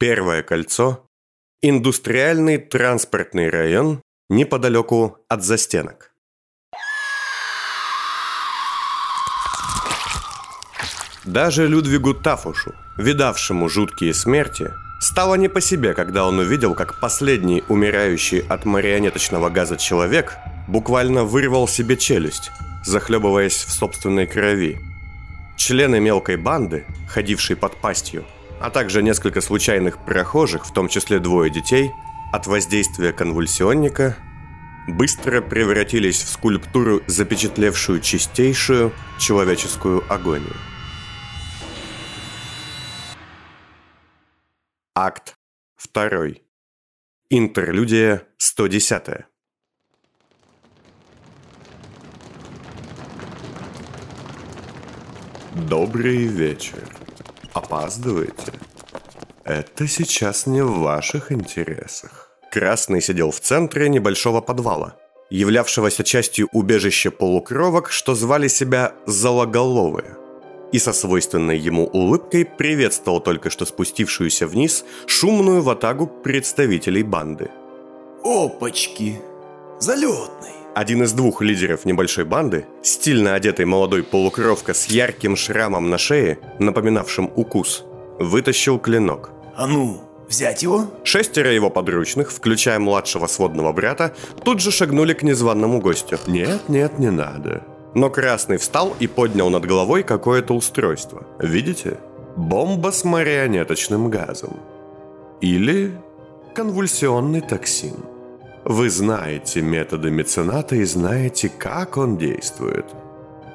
Первое 0.00 0.42
кольцо– 0.42 1.04
индустриальный 1.60 2.56
транспортный 2.56 3.50
район 3.50 4.00
неподалеку 4.30 5.18
от 5.28 5.44
застенок. 5.44 6.14
Даже 11.26 11.66
Людвигу 11.66 12.14
Тафушу, 12.14 12.74
видавшему 12.96 13.68
жуткие 13.68 14.14
смерти, 14.14 14.72
стало 15.02 15.34
не 15.34 15.48
по 15.48 15.60
себе, 15.60 15.92
когда 15.92 16.24
он 16.24 16.38
увидел, 16.38 16.74
как 16.74 16.98
последний 16.98 17.62
умирающий 17.68 18.40
от 18.40 18.64
марионеточного 18.64 19.50
газа 19.50 19.76
человек 19.76 20.38
буквально 20.66 21.24
вырвал 21.24 21.68
себе 21.68 21.98
челюсть, 21.98 22.50
захлебываясь 22.86 23.64
в 23.64 23.70
собственной 23.70 24.26
крови. 24.26 24.80
Члены 25.58 26.00
мелкой 26.00 26.38
банды, 26.38 26.86
ходившей 27.06 27.54
под 27.54 27.76
пастью, 27.76 28.24
а 28.60 28.70
также 28.70 29.02
несколько 29.02 29.40
случайных 29.40 30.04
прохожих, 30.04 30.66
в 30.66 30.72
том 30.72 30.88
числе 30.88 31.18
двое 31.18 31.50
детей, 31.50 31.90
от 32.30 32.46
воздействия 32.46 33.12
конвульсионника 33.12 34.16
быстро 34.86 35.40
превратились 35.40 36.22
в 36.22 36.28
скульптуру, 36.28 37.02
запечатлевшую 37.06 38.00
чистейшую 38.00 38.92
человеческую 39.18 40.04
агонию. 40.12 40.54
Акт 44.94 45.36
2. 45.94 46.10
Интерлюдия 47.30 48.22
110. 48.36 49.24
Добрый 55.54 56.26
вечер. 56.26 56.99
Опаздываете? 57.52 58.52
Это 59.44 59.88
сейчас 59.88 60.46
не 60.46 60.62
в 60.62 60.78
ваших 60.78 61.32
интересах. 61.32 62.30
Красный 62.52 63.00
сидел 63.00 63.30
в 63.30 63.40
центре 63.40 63.88
небольшого 63.88 64.40
подвала, 64.40 64.96
являвшегося 65.30 66.04
частью 66.04 66.48
убежища 66.52 67.10
полукровок, 67.10 67.90
что 67.90 68.14
звали 68.14 68.48
себя 68.48 68.94
«Зологоловые» 69.06 70.16
и 70.72 70.78
со 70.78 70.92
свойственной 70.92 71.58
ему 71.58 71.86
улыбкой 71.86 72.44
приветствовал 72.44 73.20
только 73.20 73.50
что 73.50 73.66
спустившуюся 73.66 74.46
вниз 74.46 74.84
шумную 75.06 75.62
ватагу 75.62 76.06
представителей 76.06 77.02
банды. 77.02 77.50
«Опачки! 78.24 79.20
Залетный!» 79.80 80.59
Один 80.74 81.02
из 81.02 81.12
двух 81.12 81.42
лидеров 81.42 81.84
небольшой 81.84 82.24
банды, 82.24 82.64
стильно 82.82 83.34
одетый 83.34 83.66
молодой 83.66 84.04
полукровка 84.04 84.72
с 84.72 84.86
ярким 84.86 85.34
шрамом 85.34 85.90
на 85.90 85.98
шее, 85.98 86.38
напоминавшим 86.60 87.30
укус, 87.34 87.84
вытащил 88.18 88.78
клинок. 88.78 89.30
«А 89.56 89.66
ну, 89.66 90.00
взять 90.28 90.62
его?» 90.62 90.86
Шестеро 91.02 91.50
его 91.50 91.70
подручных, 91.70 92.30
включая 92.30 92.78
младшего 92.78 93.26
сводного 93.26 93.72
брата, 93.72 94.14
тут 94.44 94.60
же 94.60 94.70
шагнули 94.70 95.12
к 95.12 95.24
незваному 95.24 95.80
гостю. 95.80 96.18
«Нет, 96.28 96.68
нет, 96.68 96.98
не 97.00 97.10
надо. 97.10 97.64
Но 97.94 98.08
Красный 98.08 98.56
встал 98.56 98.94
и 99.00 99.08
поднял 99.08 99.50
над 99.50 99.66
головой 99.66 100.04
какое-то 100.04 100.54
устройство. 100.54 101.26
Видите? 101.40 101.98
Бомба 102.36 102.92
с 102.92 103.04
марионеточным 103.04 104.08
газом. 104.08 104.60
Или 105.40 105.92
конвульсионный 106.54 107.40
токсин. 107.40 107.96
Вы 108.64 108.90
знаете 108.90 109.62
методы 109.62 110.10
мецената 110.10 110.76
и 110.76 110.84
знаете, 110.84 111.48
как 111.48 111.96
он 111.96 112.18
действует. 112.18 112.86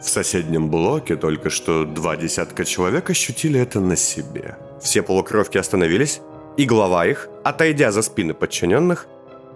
В 0.02 0.10
соседнем 0.10 0.70
блоке 0.70 1.16
только 1.16 1.50
что 1.50 1.86
два 1.86 2.18
десятка 2.18 2.66
человек 2.66 3.10
ощутили 3.10 3.60
это 3.60 3.80
на 3.80 3.96
себе. 3.96 4.58
Все 4.82 5.04
полукровки 5.04 5.58
остановились, 5.58 6.22
и 6.58 6.66
глава 6.66 7.06
их, 7.06 7.30
отойдя 7.44 7.92
за 7.92 8.02
спины 8.02 8.34
подчиненных, 8.34 9.08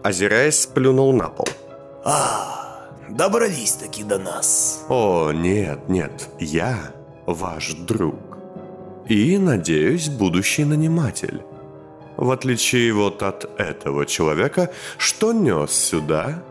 озираясь, 0.03 0.61
сплюнул 0.61 1.13
на 1.13 1.29
пол. 1.29 1.47
«А, 2.05 2.89
добрались-таки 3.09 4.03
до 4.03 4.17
нас. 4.19 4.85
О, 4.87 5.31
нет, 5.31 5.89
нет, 5.89 6.29
я 6.39 6.93
ваш 7.25 7.73
друг. 7.73 8.15
И, 9.07 9.37
надеюсь, 9.37 10.09
будущий 10.09 10.65
наниматель. 10.65 11.41
В 12.19 12.31
отличие 12.31 12.91
вот 12.91 13.23
от 13.23 13.49
этого 13.57 14.05
человека, 14.05 14.69
что 14.97 15.31
нес 15.31 15.71
сюда 15.71 16.43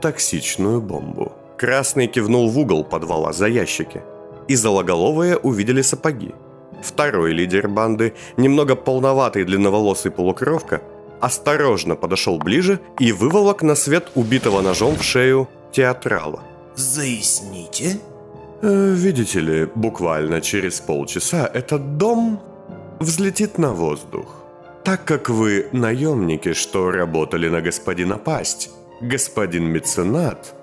токсичную 0.00 0.80
бомбу. 0.80 1.30
Красный 1.56 2.08
кивнул 2.08 2.50
в 2.50 2.58
угол 2.58 2.82
подвала 2.82 3.32
за 3.32 3.46
ящики. 3.46 4.02
И 4.48 4.56
зологоловые 4.56 5.36
увидели 5.36 5.80
сапоги. 5.82 6.34
Второй 6.82 7.32
лидер 7.34 7.68
банды, 7.68 8.14
немного 8.36 8.74
полноватый 8.74 9.44
длинноволосый 9.44 10.10
полукровка, 10.10 10.82
осторожно 11.20 11.94
подошел 11.94 12.38
ближе 12.38 12.80
и 12.98 13.12
выволок 13.12 13.62
на 13.62 13.76
свет 13.76 14.10
убитого 14.16 14.60
ножом 14.60 14.96
в 14.96 15.04
шею 15.04 15.48
театрала. 15.70 16.42
Заясните. 16.74 18.00
Э, 18.60 18.92
видите 18.92 19.38
ли, 19.38 19.68
буквально 19.76 20.40
через 20.40 20.80
полчаса 20.80 21.48
этот 21.54 21.96
дом 21.96 22.40
взлетит 22.98 23.58
на 23.58 23.72
воздух. 23.72 24.41
Так 24.84 25.04
как 25.04 25.28
вы 25.28 25.68
наемники, 25.72 26.54
что 26.54 26.90
работали 26.90 27.48
на 27.48 27.60
господина 27.60 28.18
Пасть, 28.18 28.70
господин 29.00 29.66
Меценат, 29.66 30.54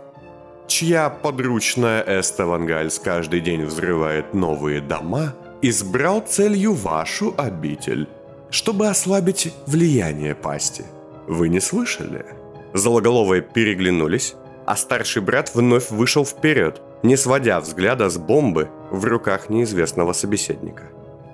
чья 0.67 1.09
подручная 1.09 2.03
Эставангальс 2.19 2.99
каждый 2.99 3.39
день 3.39 3.63
взрывает 3.63 4.33
новые 4.33 4.81
дома, 4.81 5.35
избрал 5.61 6.19
целью 6.19 6.73
вашу 6.73 7.33
обитель, 7.37 8.09
чтобы 8.49 8.89
ослабить 8.89 9.53
влияние 9.65 10.35
Пасти. 10.35 10.83
Вы 11.27 11.47
не 11.47 11.61
слышали? 11.61 12.25
Зологоловые 12.73 13.41
переглянулись, 13.41 14.35
а 14.65 14.75
старший 14.75 15.21
брат 15.21 15.55
вновь 15.55 15.91
вышел 15.91 16.25
вперед, 16.25 16.81
не 17.03 17.15
сводя 17.15 17.61
взгляда 17.61 18.09
с 18.09 18.17
бомбы 18.17 18.67
в 18.91 19.05
руках 19.05 19.49
неизвестного 19.49 20.11
собеседника. 20.11 20.91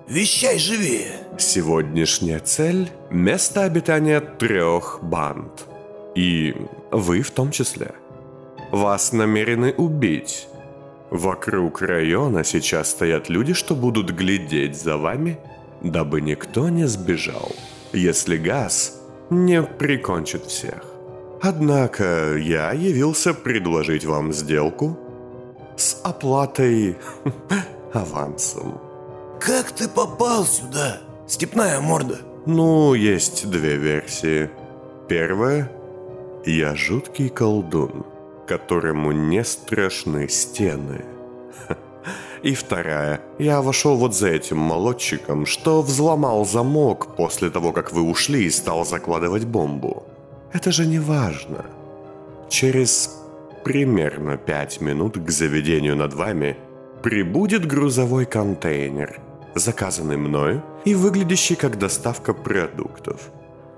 «Вещай 0.07 0.59
живее!» 0.59 1.25
Сегодняшняя 1.39 2.39
цель– 2.39 2.91
место 3.09 3.63
обитания 3.63 4.21
трех 4.21 4.99
банд. 5.01 5.65
И 6.13 6.55
вы 6.91 7.21
в 7.21 7.31
том 7.31 7.49
числе. 7.49 7.95
Вас 8.71 9.13
намерены 9.13 9.73
убить. 9.73 10.47
Вокруг 11.09 11.81
района 11.81 12.43
сейчас 12.43 12.91
стоят 12.91 13.29
люди, 13.29 13.53
что 13.53 13.75
будут 13.75 14.11
глядеть 14.11 14.79
за 14.79 14.97
вами, 14.97 15.39
дабы 15.81 16.21
никто 16.21 16.69
не 16.69 16.87
сбежал, 16.87 17.51
если 17.91 18.37
газ 18.37 19.01
не 19.31 19.63
прикончит 19.63 20.45
всех. 20.45 20.83
Однако 21.41 22.37
я 22.37 22.73
явился 22.73 23.33
предложить 23.33 24.05
вам 24.05 24.33
сделку 24.33 24.99
с 25.77 25.99
оплатой 26.03 26.97
авансом. 27.93 28.84
Как 29.39 29.71
ты 29.71 29.87
попал 29.87 30.45
сюда, 30.45 30.97
степная 31.27 31.79
морда? 31.79 32.19
Ну, 32.45 32.93
есть 32.93 33.49
две 33.49 33.75
версии. 33.75 34.49
Первая– 35.07 35.71
я 36.45 36.75
жуткий 36.75 37.29
колдун, 37.29 38.05
которому 38.47 39.11
не 39.11 39.43
страшны 39.43 40.29
стены. 40.29 41.05
И 42.43 42.53
вторая– 42.53 43.21
я 43.39 43.61
вошел 43.61 43.97
вот 43.97 44.15
за 44.15 44.29
этим 44.29 44.57
молодчиком, 44.57 45.45
что 45.45 45.81
взломал 45.81 46.45
замок 46.45 47.15
после 47.15 47.49
того, 47.49 47.71
как 47.71 47.91
вы 47.91 48.03
ушли 48.03 48.45
и 48.45 48.51
стал 48.51 48.85
закладывать 48.85 49.45
бомбу. 49.45 50.03
Это 50.53 50.71
же 50.71 50.85
не 50.85 50.99
важно. 50.99 51.65
Через 52.49 53.09
примерно 53.63 54.37
пять 54.37 54.79
минут 54.81 55.17
к 55.17 55.29
заведению 55.31 55.95
над 55.95 56.13
вами 56.13 56.57
прибудет 57.01 57.65
грузовой 57.65 58.25
контейнер, 58.25 59.19
заказанный 59.55 60.17
мною 60.17 60.63
и 60.83 60.93
выглядящий 60.93 61.55
как 61.55 61.79
доставка 61.79 62.33
продуктов. 62.33 63.31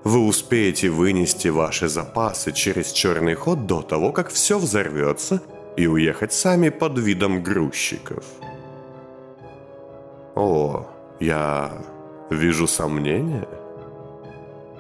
Вы 0.03 0.25
успеете 0.25 0.89
вынести 0.89 1.49
ваши 1.49 1.87
запасы 1.87 2.51
через 2.51 2.91
черный 2.91 3.35
ход 3.35 3.65
до 3.65 3.81
того, 3.81 4.11
как 4.11 4.29
все 4.29 4.57
взорвется, 4.57 5.41
и 5.77 5.85
уехать 5.85 6.33
сами 6.33 6.69
под 6.69 6.97
видом 6.97 7.43
грузчиков. 7.43 8.23
О, 10.35 10.87
я 11.19 11.83
вижу 12.31 12.67
сомнения. 12.67 13.47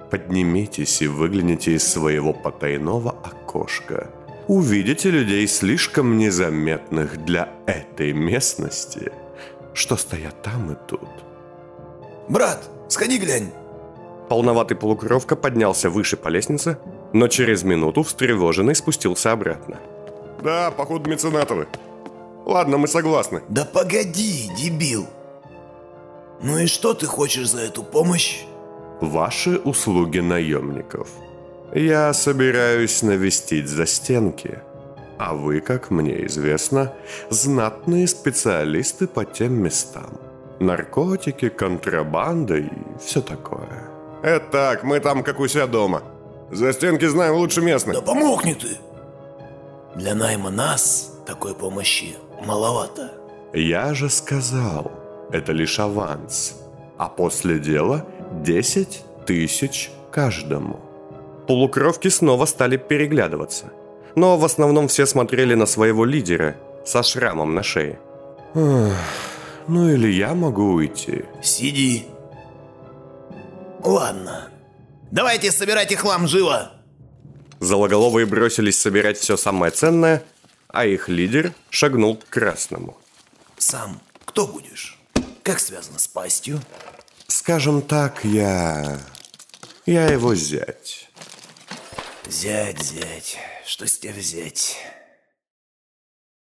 Поднимитесь 0.09 1.01
и 1.01 1.07
выгляните 1.07 1.73
из 1.73 1.87
своего 1.87 2.33
потайного 2.33 3.11
окошка. 3.11 4.09
Увидите 4.47 5.11
людей 5.11 5.47
слишком 5.47 6.17
незаметных 6.17 7.23
для 7.25 7.49
этой 7.65 8.13
местности, 8.13 9.11
что 9.77 9.95
стоят 9.95 10.41
там 10.41 10.71
и 10.71 10.75
тут. 10.87 11.09
Брат, 12.29 12.69
сходи 12.87 13.17
глянь. 13.17 13.51
Полноватый 14.29 14.75
полукровка 14.75 15.35
поднялся 15.35 15.89
выше 15.89 16.17
по 16.17 16.27
лестнице, 16.27 16.77
но 17.13 17.27
через 17.27 17.63
минуту 17.63 18.03
встревоженный 18.03 18.75
спустился 18.75 19.31
обратно. 19.31 19.79
Да, 20.43 20.71
походу 20.71 21.09
меценатовы. 21.09 21.67
Ладно, 22.45 22.77
мы 22.77 22.87
согласны. 22.87 23.41
Да 23.47 23.65
погоди, 23.65 24.51
дебил. 24.57 25.07
Ну 26.41 26.57
и 26.59 26.67
что 26.67 26.93
ты 26.93 27.05
хочешь 27.05 27.49
за 27.49 27.61
эту 27.61 27.83
помощь? 27.83 28.43
ваши 29.01 29.57
услуги 29.57 30.19
наемников. 30.19 31.07
Я 31.73 32.13
собираюсь 32.13 33.03
навестить 33.03 33.67
застенки, 33.67 34.61
а 35.17 35.33
вы, 35.33 35.61
как 35.61 35.89
мне 35.91 36.25
известно, 36.25 36.93
знатные 37.29 38.07
специалисты 38.07 39.07
по 39.07 39.25
тем 39.25 39.53
местам. 39.63 40.19
Наркотики, 40.59 41.49
контрабанда 41.49 42.57
и 42.57 42.69
все 42.99 43.21
такое. 43.21 43.89
Это 44.23 44.45
так, 44.51 44.83
мы 44.83 44.99
там 44.99 45.23
как 45.23 45.39
у 45.39 45.47
себя 45.47 45.67
дома. 45.67 46.01
За 46.51 46.73
стенки 46.73 47.05
знаем 47.05 47.35
лучше 47.35 47.61
местных. 47.61 47.95
Да 47.95 48.01
помогни 48.01 48.53
ты! 48.53 48.77
Для 49.95 50.15
найма 50.15 50.49
нас 50.49 51.13
такой 51.25 51.53
помощи 51.55 52.15
маловато. 52.45 53.11
Я 53.53 53.93
же 53.93 54.09
сказал, 54.09 54.91
это 55.31 55.51
лишь 55.51 55.79
аванс. 55.79 56.55
А 56.97 57.09
после 57.09 57.59
дела 57.59 58.05
10 58.43 59.03
тысяч 59.25 59.91
каждому. 60.11 60.79
Полукровки 61.47 62.09
снова 62.09 62.45
стали 62.45 62.77
переглядываться. 62.77 63.65
Но 64.17 64.35
в 64.35 64.43
основном 64.45 64.87
все 64.87 65.05
смотрели 65.05 65.53
на 65.53 65.67
своего 65.67 66.03
лидера 66.03 66.57
со 66.83 67.03
шрамом 67.03 67.53
на 67.53 67.61
шее. 67.61 67.99
Ну 68.55 69.89
или 69.89 70.07
я 70.07 70.33
могу 70.33 70.71
уйти. 70.71 71.23
Сиди. 71.43 72.07
Ладно. 73.83 74.49
Давайте 75.11 75.51
собирайте 75.51 75.95
хлам 75.95 76.27
живо. 76.27 76.71
Зологоловые 77.59 78.25
бросились 78.25 78.81
собирать 78.81 79.19
все 79.19 79.37
самое 79.37 79.71
ценное, 79.71 80.23
а 80.67 80.87
их 80.87 81.09
лидер 81.09 81.53
шагнул 81.69 82.15
к 82.15 82.27
красному. 82.27 82.97
Сам 83.59 84.01
кто 84.25 84.47
будешь? 84.47 84.97
Как 85.43 85.59
связано 85.59 85.99
с 85.99 86.07
пастью? 86.07 86.59
Скажем 87.27 87.83
так, 87.83 88.25
я... 88.25 88.99
Я 89.85 90.07
его 90.07 90.33
зять. 90.33 91.06
Зять, 92.29 92.81
зять. 92.81 93.37
Что 93.65 93.87
с 93.87 93.97
тебя 93.97 94.11
взять? 94.11 94.77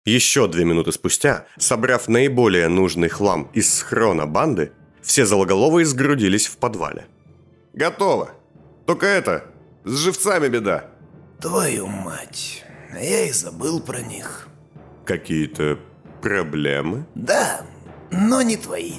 Еще 0.05 0.47
две 0.47 0.63
минуты 0.63 0.91
спустя, 0.91 1.47
собрав 1.57 2.07
наиболее 2.07 2.67
нужный 2.67 3.09
хлам 3.09 3.49
из 3.53 3.73
схрона 3.73 4.27
банды, 4.27 4.73
все 5.01 5.25
зологоловые 5.25 5.85
сгрудились 5.85 6.47
в 6.47 6.57
подвале. 6.57 7.07
Готово. 7.73 8.31
Только 8.85 9.07
это, 9.07 9.45
с 9.83 9.97
живцами 9.97 10.49
беда. 10.49 10.85
Твою 11.39 11.87
мать. 11.87 12.63
Я 12.93 13.25
и 13.25 13.31
забыл 13.31 13.81
про 13.81 14.01
них. 14.01 14.47
Какие-то 15.05 15.79
проблемы? 16.21 17.07
Да, 17.15 17.65
но 18.11 18.43
не 18.43 18.57
твои. 18.57 18.95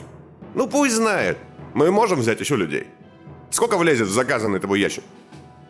Ну 0.55 0.67
пусть 0.67 0.94
знает. 0.94 1.38
Мы 1.75 1.93
можем 1.93 2.19
взять 2.20 2.40
еще 2.40 2.56
людей. 2.56 2.88
Сколько 3.50 3.78
влезет 3.78 4.08
в 4.08 4.12
заказанный 4.12 4.58
тобой 4.58 4.81
ящик? 4.81 5.05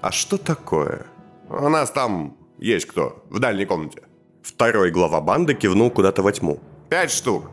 А 0.02 0.10
что 0.10 0.36
такое? 0.36 1.06
У 1.48 1.68
нас 1.68 1.90
там 1.92 2.36
есть 2.58 2.86
кто, 2.86 3.24
в 3.30 3.38
дальней 3.38 3.66
комнате. 3.66 4.02
Второй 4.42 4.90
глава 4.90 5.20
банды 5.20 5.54
кивнул 5.54 5.90
куда-то 5.90 6.22
во 6.22 6.32
тьму. 6.32 6.58
Пять 6.88 7.12
штук. 7.12 7.44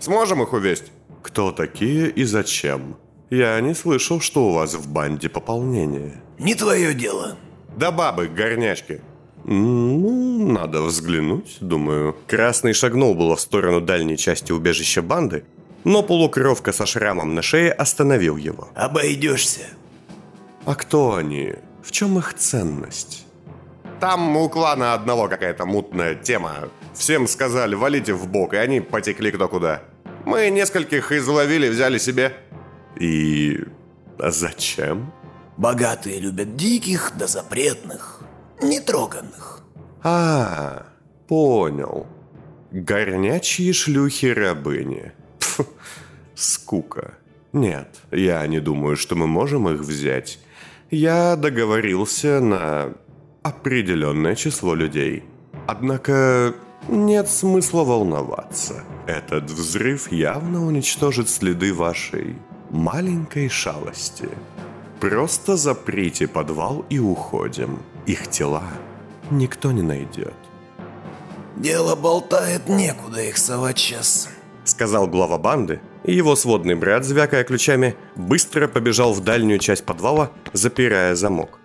Сможем 0.00 0.42
их 0.42 0.52
увезть? 0.52 0.92
Кто 1.22 1.50
такие 1.50 2.10
и 2.10 2.24
зачем? 2.24 2.96
Я 3.30 3.58
не 3.62 3.74
слышал, 3.74 4.20
что 4.20 4.48
у 4.48 4.52
вас 4.52 4.74
в 4.74 4.92
банде 4.92 5.30
пополнение. 5.30 6.20
Не 6.38 6.54
твое 6.54 6.92
дело. 6.92 7.38
Да 7.74 7.90
бабы, 7.90 8.28
горнячки. 8.28 9.00
Ну, 9.44 10.46
надо 10.46 10.82
взглянуть, 10.82 11.56
думаю. 11.60 12.14
Красный 12.26 12.74
шагнул 12.74 13.14
было 13.14 13.34
в 13.34 13.40
сторону 13.40 13.80
дальней 13.80 14.18
части 14.18 14.52
убежища 14.52 15.00
банды, 15.00 15.44
но 15.84 16.02
полукровка 16.02 16.72
со 16.72 16.84
шрамом 16.84 17.34
на 17.34 17.40
шее 17.40 17.72
остановил 17.72 18.36
его. 18.36 18.68
Обойдешься. 18.74 19.62
А 20.66 20.74
кто 20.74 21.14
они? 21.14 21.54
В 21.84 21.92
чем 21.92 22.18
их 22.18 22.32
ценность? 22.34 23.26
Там 24.00 24.36
у 24.38 24.48
клана 24.48 24.94
одного 24.94 25.28
какая-то 25.28 25.66
мутная 25.66 26.14
тема. 26.14 26.70
Всем 26.94 27.28
сказали, 27.28 27.74
валите 27.74 28.14
в 28.14 28.26
бок, 28.26 28.54
и 28.54 28.56
они 28.56 28.80
потекли 28.80 29.30
кто 29.30 29.48
куда. 29.48 29.82
Мы 30.24 30.48
нескольких 30.48 31.12
изловили, 31.12 31.68
взяли 31.68 31.98
себе. 31.98 32.34
И 32.98 33.60
зачем? 34.18 35.12
Богатые 35.58 36.20
любят 36.20 36.56
диких 36.56 37.12
да 37.16 37.26
запретных, 37.26 38.22
нетроганных. 38.62 39.60
А, 40.02 40.86
понял. 41.28 42.06
Горнячие 42.72 43.72
шлюхи-рабыни. 43.72 45.12
Скука. 46.34 47.14
Нет, 47.52 47.88
я 48.10 48.46
не 48.46 48.60
думаю, 48.60 48.96
что 48.96 49.14
мы 49.16 49.26
можем 49.26 49.68
их 49.68 49.80
взять. 49.80 50.38
Я 50.94 51.34
договорился 51.34 52.38
на 52.38 52.92
определенное 53.42 54.36
число 54.36 54.76
людей. 54.76 55.24
Однако 55.66 56.54
нет 56.86 57.28
смысла 57.28 57.82
волноваться. 57.82 58.84
Этот 59.08 59.50
взрыв 59.50 60.12
явно 60.12 60.64
уничтожит 60.64 61.28
следы 61.28 61.74
вашей 61.74 62.36
маленькой 62.70 63.48
шалости. 63.48 64.28
Просто 65.00 65.56
заприте 65.56 66.28
подвал 66.28 66.84
и 66.88 67.00
уходим. 67.00 67.80
Их 68.06 68.28
тела 68.28 68.62
никто 69.32 69.72
не 69.72 69.82
найдет. 69.82 70.36
Дело 71.56 71.96
болтает, 71.96 72.68
некуда 72.68 73.20
их 73.20 73.36
совать 73.36 73.80
сейчас. 73.80 74.28
Сказал 74.62 75.08
глава 75.08 75.38
банды, 75.38 75.80
и 76.04 76.14
его 76.14 76.36
сводный 76.36 76.74
брат, 76.74 77.04
звякая 77.04 77.44
ключами, 77.44 77.96
быстро 78.14 78.68
побежал 78.68 79.12
в 79.12 79.24
дальнюю 79.24 79.58
часть 79.58 79.84
подвала, 79.84 80.30
запирая 80.52 81.14
замок. 81.14 81.58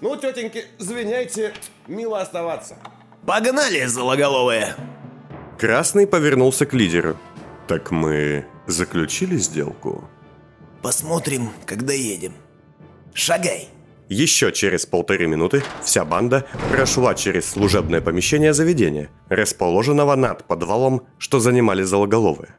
Ну, 0.00 0.16
тетеньки, 0.16 0.64
звеняйте, 0.78 1.54
мило 1.88 2.20
оставаться. 2.20 2.76
Погнали, 3.26 3.84
зологоловые! 3.86 4.76
Красный 5.58 6.06
повернулся 6.06 6.66
к 6.66 6.74
лидеру. 6.74 7.16
Так 7.66 7.90
мы 7.90 8.46
заключили 8.66 9.36
сделку? 9.36 10.08
Посмотрим, 10.82 11.50
когда 11.66 11.92
едем. 11.92 12.32
Шагай! 13.12 13.68
Еще 14.08 14.52
через 14.52 14.86
полторы 14.86 15.26
минуты 15.26 15.62
вся 15.82 16.04
банда 16.04 16.46
прошла 16.70 17.14
через 17.14 17.50
служебное 17.50 18.00
помещение 18.00 18.54
заведения, 18.54 19.10
расположенного 19.28 20.14
над 20.14 20.44
подвалом, 20.44 21.06
что 21.18 21.40
занимали 21.40 21.82
зологоловые. 21.82 22.54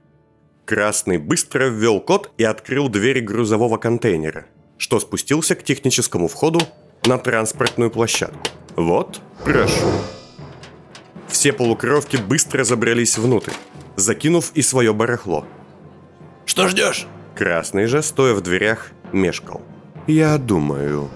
Красный 0.70 1.18
быстро 1.18 1.66
ввел 1.66 2.00
код 2.00 2.32
и 2.38 2.44
открыл 2.44 2.90
двери 2.90 3.22
грузового 3.22 3.78
контейнера, 3.78 4.46
что 4.78 5.00
спустился 5.00 5.56
к 5.56 5.64
техническому 5.64 6.28
входу 6.28 6.62
на 7.06 7.18
транспортную 7.18 7.90
площадку. 7.90 8.38
Вот, 8.76 9.20
прошу. 9.44 9.88
Все 11.28 11.54
полукровки 11.54 12.18
быстро 12.18 12.64
забрались 12.64 13.18
внутрь, 13.18 13.54
закинув 13.96 14.52
и 14.54 14.62
свое 14.62 14.94
барахло. 14.94 15.44
Что 16.46 16.68
ждешь? 16.68 17.08
Красный 17.36 17.88
же, 17.88 18.04
стоя 18.04 18.36
в 18.36 18.42
дверях, 18.42 18.92
мешкал. 19.12 19.64
Я 20.06 20.38
думаю. 20.38 21.10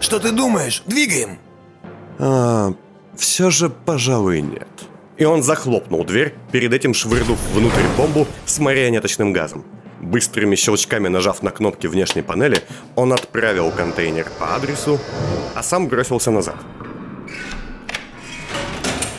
Что 0.00 0.18
ты 0.18 0.32
думаешь? 0.32 0.82
Двигаем! 0.86 1.38
А, 2.18 2.72
все 3.14 3.50
же, 3.50 3.68
пожалуй, 3.68 4.40
нет. 4.40 4.68
И 5.18 5.24
он 5.24 5.42
захлопнул 5.42 6.04
дверь, 6.04 6.34
перед 6.52 6.72
этим 6.72 6.92
швырнув 6.94 7.38
внутрь 7.52 7.86
бомбу 7.96 8.26
с 8.44 8.58
марионеточным 8.58 9.32
газом. 9.32 9.64
Быстрыми 10.00 10.56
щелчками 10.56 11.08
нажав 11.08 11.42
на 11.42 11.50
кнопки 11.50 11.86
внешней 11.86 12.22
панели, 12.22 12.62
он 12.96 13.12
отправил 13.12 13.70
контейнер 13.70 14.30
по 14.38 14.54
адресу, 14.54 15.00
а 15.54 15.62
сам 15.62 15.88
бросился 15.88 16.30
назад. 16.30 16.56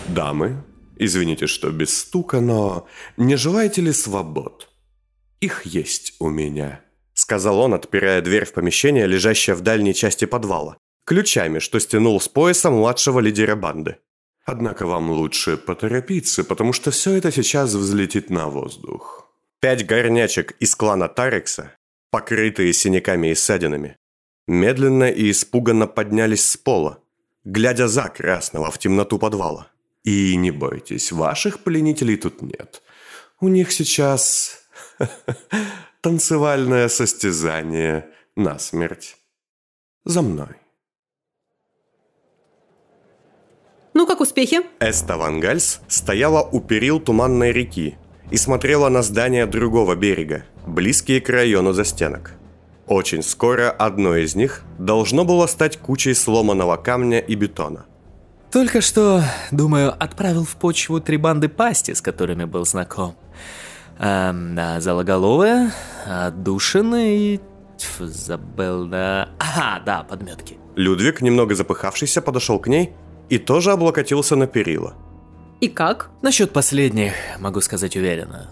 Дамы, 0.07 0.63
извините, 0.95 1.47
что 1.47 1.71
без 1.71 1.97
стука, 1.97 2.41
но 2.41 2.87
не 3.17 3.35
желаете 3.35 3.81
ли 3.81 3.91
свобод? 3.91 4.69
Их 5.41 5.65
есть 5.65 6.13
у 6.19 6.29
меня. 6.29 6.81
Сказал 7.13 7.59
он, 7.59 7.73
отпирая 7.73 8.21
дверь 8.21 8.45
в 8.45 8.53
помещение, 8.53 9.07
лежащее 9.07 9.55
в 9.55 9.61
дальней 9.61 9.95
части 9.95 10.25
подвала, 10.25 10.77
ключами, 11.05 11.57
что 11.57 11.79
стянул 11.79 12.21
с 12.21 12.27
пояса 12.27 12.69
младшего 12.69 13.19
лидера 13.19 13.55
банды. 13.55 13.97
Однако 14.49 14.85
вам 14.87 15.11
лучше 15.11 15.57
поторопиться, 15.57 16.45
потому 16.45 16.71
что 16.71 16.89
все 16.89 17.11
это 17.11 17.33
сейчас 17.33 17.73
взлетит 17.73 18.29
на 18.29 18.47
воздух. 18.47 19.29
Пять 19.59 19.85
горнячек 19.85 20.55
из 20.61 20.73
клана 20.73 21.09
Тарекса, 21.09 21.73
покрытые 22.11 22.71
синяками 22.71 23.27
и 23.27 23.35
ссадинами, 23.35 23.97
медленно 24.47 25.11
и 25.11 25.31
испуганно 25.31 25.85
поднялись 25.85 26.45
с 26.45 26.55
пола, 26.55 27.03
глядя 27.43 27.89
за 27.89 28.07
красного 28.07 28.71
в 28.71 28.77
темноту 28.77 29.19
подвала. 29.19 29.67
И 30.05 30.37
не 30.37 30.51
бойтесь, 30.51 31.11
ваших 31.11 31.59
пленителей 31.59 32.15
тут 32.15 32.41
нет. 32.41 32.81
У 33.41 33.49
них 33.49 33.73
сейчас 33.73 34.61
танцевальное 36.01 36.87
состязание 36.87 38.09
на 38.37 38.59
смерть. 38.59 39.17
За 40.05 40.21
мной. 40.21 40.55
Ну, 43.97 44.05
как 44.05 44.21
успехи? 44.21 44.59
Эста 44.79 45.17
Вангальс 45.17 45.81
стояла 45.87 46.43
у 46.43 46.61
перил 46.61 46.99
туманной 46.99 47.51
реки 47.51 47.97
и 48.29 48.37
смотрела 48.37 48.89
на 48.89 49.01
здания 49.01 49.47
другого 49.47 49.95
берега, 49.95 50.43
близкие 50.67 51.19
к 51.19 51.27
району 51.29 51.73
застенок. 51.73 52.33
Очень 52.85 53.23
скоро 53.23 53.71
одно 53.71 54.15
из 54.15 54.35
них 54.35 54.61
должно 54.77 55.25
было 55.25 55.47
стать 55.47 55.79
кучей 55.79 56.13
сломанного 56.13 56.77
камня 56.77 57.17
и 57.17 57.33
бетона. 57.33 57.87
Только 58.51 58.81
что, 58.81 59.23
думаю, 59.49 59.91
отправил 59.97 60.43
в 60.43 60.57
почву 60.57 61.01
три 61.01 61.17
банды 61.17 61.49
пасти, 61.49 61.95
с 61.95 62.01
которыми 62.01 62.45
был 62.45 62.67
знаком. 62.67 63.15
Эм, 63.97 64.53
да, 64.53 64.79
Зологоловая, 64.79 65.73
Отдушина 66.05 67.15
и... 67.15 67.39
Забыл, 67.97 68.85
да... 68.85 69.29
Ага, 69.39 69.81
да, 69.83 70.03
подметки. 70.03 70.59
Людвиг, 70.75 71.21
немного 71.21 71.55
запыхавшийся, 71.55 72.21
подошел 72.21 72.59
к 72.59 72.67
ней 72.67 72.93
и 73.29 73.37
тоже 73.37 73.71
облокотился 73.71 74.35
на 74.35 74.47
перила. 74.47 74.95
И 75.59 75.69
как? 75.69 76.11
Насчет 76.21 76.53
последних 76.53 77.13
могу 77.39 77.61
сказать 77.61 77.95
уверенно. 77.95 78.49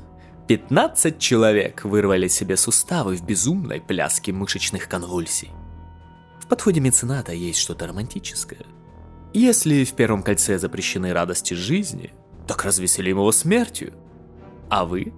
15 0.48 1.20
человек 1.20 1.84
вырвали 1.84 2.28
себе 2.28 2.58
суставы 2.58 3.16
в 3.16 3.24
безумной 3.24 3.82
пляске 3.82 4.32
мышечных 4.32 4.88
конвульсий. 4.88 5.52
В 6.40 6.48
подходе 6.48 6.80
мецената 6.80 7.32
есть 7.32 7.60
что-то 7.60 7.88
романтическое. 7.88 8.66
Если 9.34 9.84
в 9.84 9.94
первом 9.94 10.24
кольце 10.24 10.60
запрещены 10.60 11.14
радости 11.14 11.54
жизни, 11.54 12.14
так 12.48 12.64
развеселим 12.64 13.18
его 13.18 13.32
смертью. 13.32 13.94
А 14.70 14.86
вы? 14.86 15.14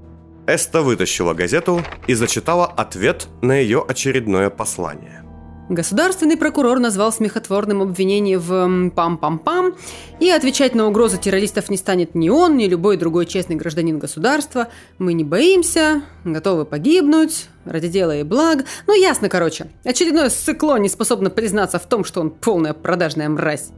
Эста 0.45 0.81
вытащила 0.81 1.33
газету 1.33 1.81
и 2.07 2.13
зачитала 2.13 2.65
ответ 2.65 3.27
на 3.41 3.53
ее 3.53 3.83
очередное 3.85 4.49
послание. 4.49 5.26
Государственный 5.69 6.38
прокурор 6.38 6.79
назвал 6.79 7.12
смехотворным 7.12 7.81
обвинение 7.81 8.39
в 8.39 8.51
пам-пам-пам, 8.91 9.75
и 10.21 10.29
отвечать 10.29 10.75
на 10.75 10.88
угрозы 10.88 11.17
террористов 11.17 11.69
не 11.69 11.75
станет 11.75 12.15
ни 12.15 12.29
он, 12.29 12.55
ни 12.55 12.67
любой 12.67 12.95
другой 12.95 13.25
честный 13.25 13.57
гражданин 13.57 14.00
государства. 14.00 14.69
Мы 14.97 15.12
не 15.12 15.25
боимся, 15.25 16.03
готовы 16.24 16.63
погибнуть, 16.63 17.50
ради 17.65 17.89
дела 17.89 18.15
и 18.15 18.24
благ. 18.24 18.63
Ну, 18.88 18.93
ясно, 18.93 19.27
короче. 19.27 19.67
Очередное 19.83 20.29
сыкло 20.29 20.79
не 20.79 20.88
способно 20.88 21.29
признаться 21.29 21.79
в 21.79 21.86
том, 21.86 22.05
что 22.05 22.21
он 22.21 22.29
полная 22.31 22.74
продажная 22.74 23.27
мразь. 23.27 23.71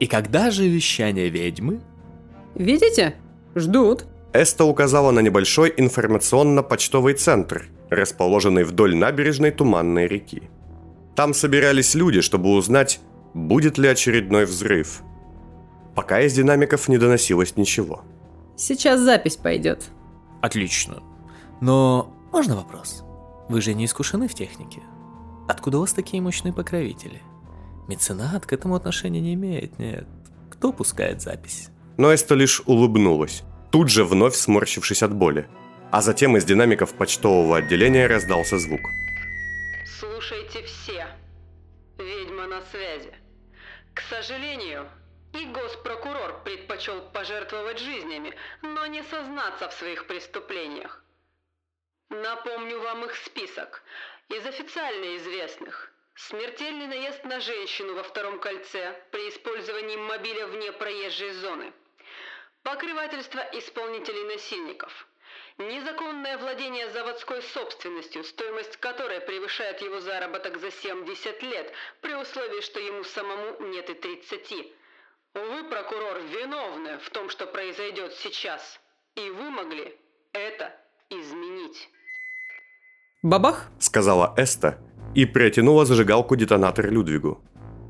И 0.00 0.06
когда 0.06 0.50
же 0.50 0.68
вещание 0.68 1.30
ведьмы? 1.30 1.80
Видите? 2.54 3.14
Ждут. 3.54 4.04
Эста 4.34 4.64
указала 4.64 5.12
на 5.12 5.20
небольшой 5.20 5.72
информационно-почтовый 5.74 7.14
центр, 7.14 7.68
расположенный 7.88 8.64
вдоль 8.64 8.94
набережной 8.94 9.50
Туманной 9.50 10.06
реки. 10.06 10.42
Там 11.16 11.32
собирались 11.32 11.94
люди, 11.94 12.20
чтобы 12.20 12.50
узнать, 12.50 13.00
будет 13.32 13.78
ли 13.78 13.88
очередной 13.88 14.44
взрыв. 14.44 15.00
Пока 15.94 16.20
из 16.20 16.34
динамиков 16.34 16.88
не 16.88 16.98
доносилось 16.98 17.56
ничего. 17.56 18.02
Сейчас 18.54 19.00
запись 19.00 19.36
пойдет. 19.36 19.84
Отлично. 20.42 21.02
Но 21.62 22.12
можно 22.32 22.54
вопрос? 22.54 23.02
Вы 23.48 23.62
же 23.62 23.72
не 23.72 23.86
искушены 23.86 24.28
в 24.28 24.34
технике. 24.34 24.82
Откуда 25.48 25.78
у 25.78 25.80
вас 25.80 25.94
такие 25.94 26.22
мощные 26.22 26.52
покровители? 26.52 27.22
Меценат 27.88 28.44
к 28.44 28.52
этому 28.52 28.74
отношения 28.74 29.20
не 29.20 29.32
имеет, 29.34 29.78
нет. 29.78 30.06
Кто 30.50 30.70
пускает 30.70 31.22
запись? 31.22 31.70
Но 31.96 32.12
Эста 32.12 32.34
лишь 32.34 32.60
улыбнулась, 32.66 33.42
тут 33.70 33.88
же 33.88 34.04
вновь 34.04 34.34
сморщившись 34.34 35.02
от 35.02 35.14
боли. 35.14 35.48
А 35.90 36.02
затем 36.02 36.36
из 36.36 36.44
динамиков 36.44 36.92
почтового 36.92 37.56
отделения 37.56 38.06
раздался 38.06 38.58
звук– 38.58 38.80
Слушайте 39.98 40.62
все. 40.64 41.05
Сожалению, 44.08 44.90
и 45.32 45.44
госпрокурор 45.46 46.42
предпочел 46.44 47.02
пожертвовать 47.10 47.78
жизнями, 47.78 48.34
но 48.62 48.86
не 48.86 49.02
сознаться 49.02 49.68
в 49.68 49.74
своих 49.74 50.06
преступлениях. 50.06 51.02
Напомню 52.08 52.80
вам 52.80 53.04
их 53.04 53.14
список. 53.16 53.82
Из 54.28 54.44
официально 54.46 55.16
известных. 55.16 55.92
Смертельный 56.14 56.86
наезд 56.86 57.24
на 57.24 57.40
женщину 57.40 57.94
во 57.94 58.02
втором 58.02 58.38
кольце 58.40 59.00
при 59.10 59.28
использовании 59.28 59.96
мобиля 59.96 60.46
вне 60.46 60.72
проезжей 60.72 61.32
зоны. 61.32 61.72
Покрывательство 62.62 63.40
исполнителей 63.52 64.24
насильников– 64.24 65.06
Незаконное 65.58 66.36
владение 66.36 66.90
заводской 66.90 67.40
собственностью, 67.40 68.24
стоимость 68.24 68.76
которой 68.76 69.22
превышает 69.22 69.80
его 69.80 70.00
заработок 70.00 70.60
за 70.60 70.70
70 70.70 71.42
лет, 71.42 71.72
при 72.02 72.14
условии, 72.14 72.60
что 72.60 72.78
ему 72.78 73.04
самому 73.04 73.72
нет 73.72 73.88
и 73.88 73.94
30. 73.94 74.52
Вы, 75.32 75.64
прокурор, 75.70 76.18
виновны 76.30 76.98
в 76.98 77.08
том, 77.08 77.30
что 77.30 77.46
произойдет 77.46 78.12
сейчас. 78.12 78.78
И 79.14 79.30
вы 79.30 79.48
могли 79.48 79.94
это 80.34 80.76
изменить. 81.08 81.88
Бабах? 83.22 83.70
Сказала 83.78 84.34
Эста 84.36 84.78
и 85.14 85.24
протянула 85.24 85.86
зажигалку 85.86 86.36
детонатор 86.36 86.90
Людвигу. 86.90 87.42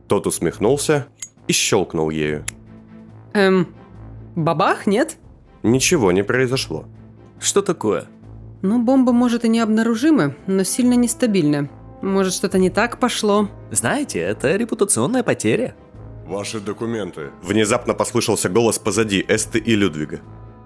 Тот 0.08 0.28
усмехнулся 0.28 1.08
и 1.48 1.52
щелкнул 1.52 2.10
ею. 2.10 2.44
Эм, 3.34 3.74
бабах, 4.36 4.86
нет? 4.86 5.16
Ничего 5.64 6.12
не 6.12 6.22
произошло. 6.22 6.86
Что 7.40 7.62
такое? 7.62 8.06
Ну, 8.62 8.82
бомба 8.82 9.12
может 9.12 9.44
и 9.44 9.48
не 9.48 9.60
обнаружима, 9.60 10.34
но 10.46 10.64
сильно 10.64 10.94
нестабильна. 10.94 11.68
Может, 12.02 12.34
что-то 12.34 12.58
не 12.58 12.70
так 12.70 12.98
пошло? 12.98 13.48
Знаете, 13.70 14.20
это 14.20 14.56
репутационная 14.56 15.22
потеря. 15.22 15.74
Ваши 16.26 16.60
документы. 16.60 17.30
Внезапно 17.42 17.94
послышался 17.94 18.48
голос 18.48 18.78
позади 18.78 19.24
Эсты 19.28 19.58
и 19.58 19.74
Людвига. 19.74 20.20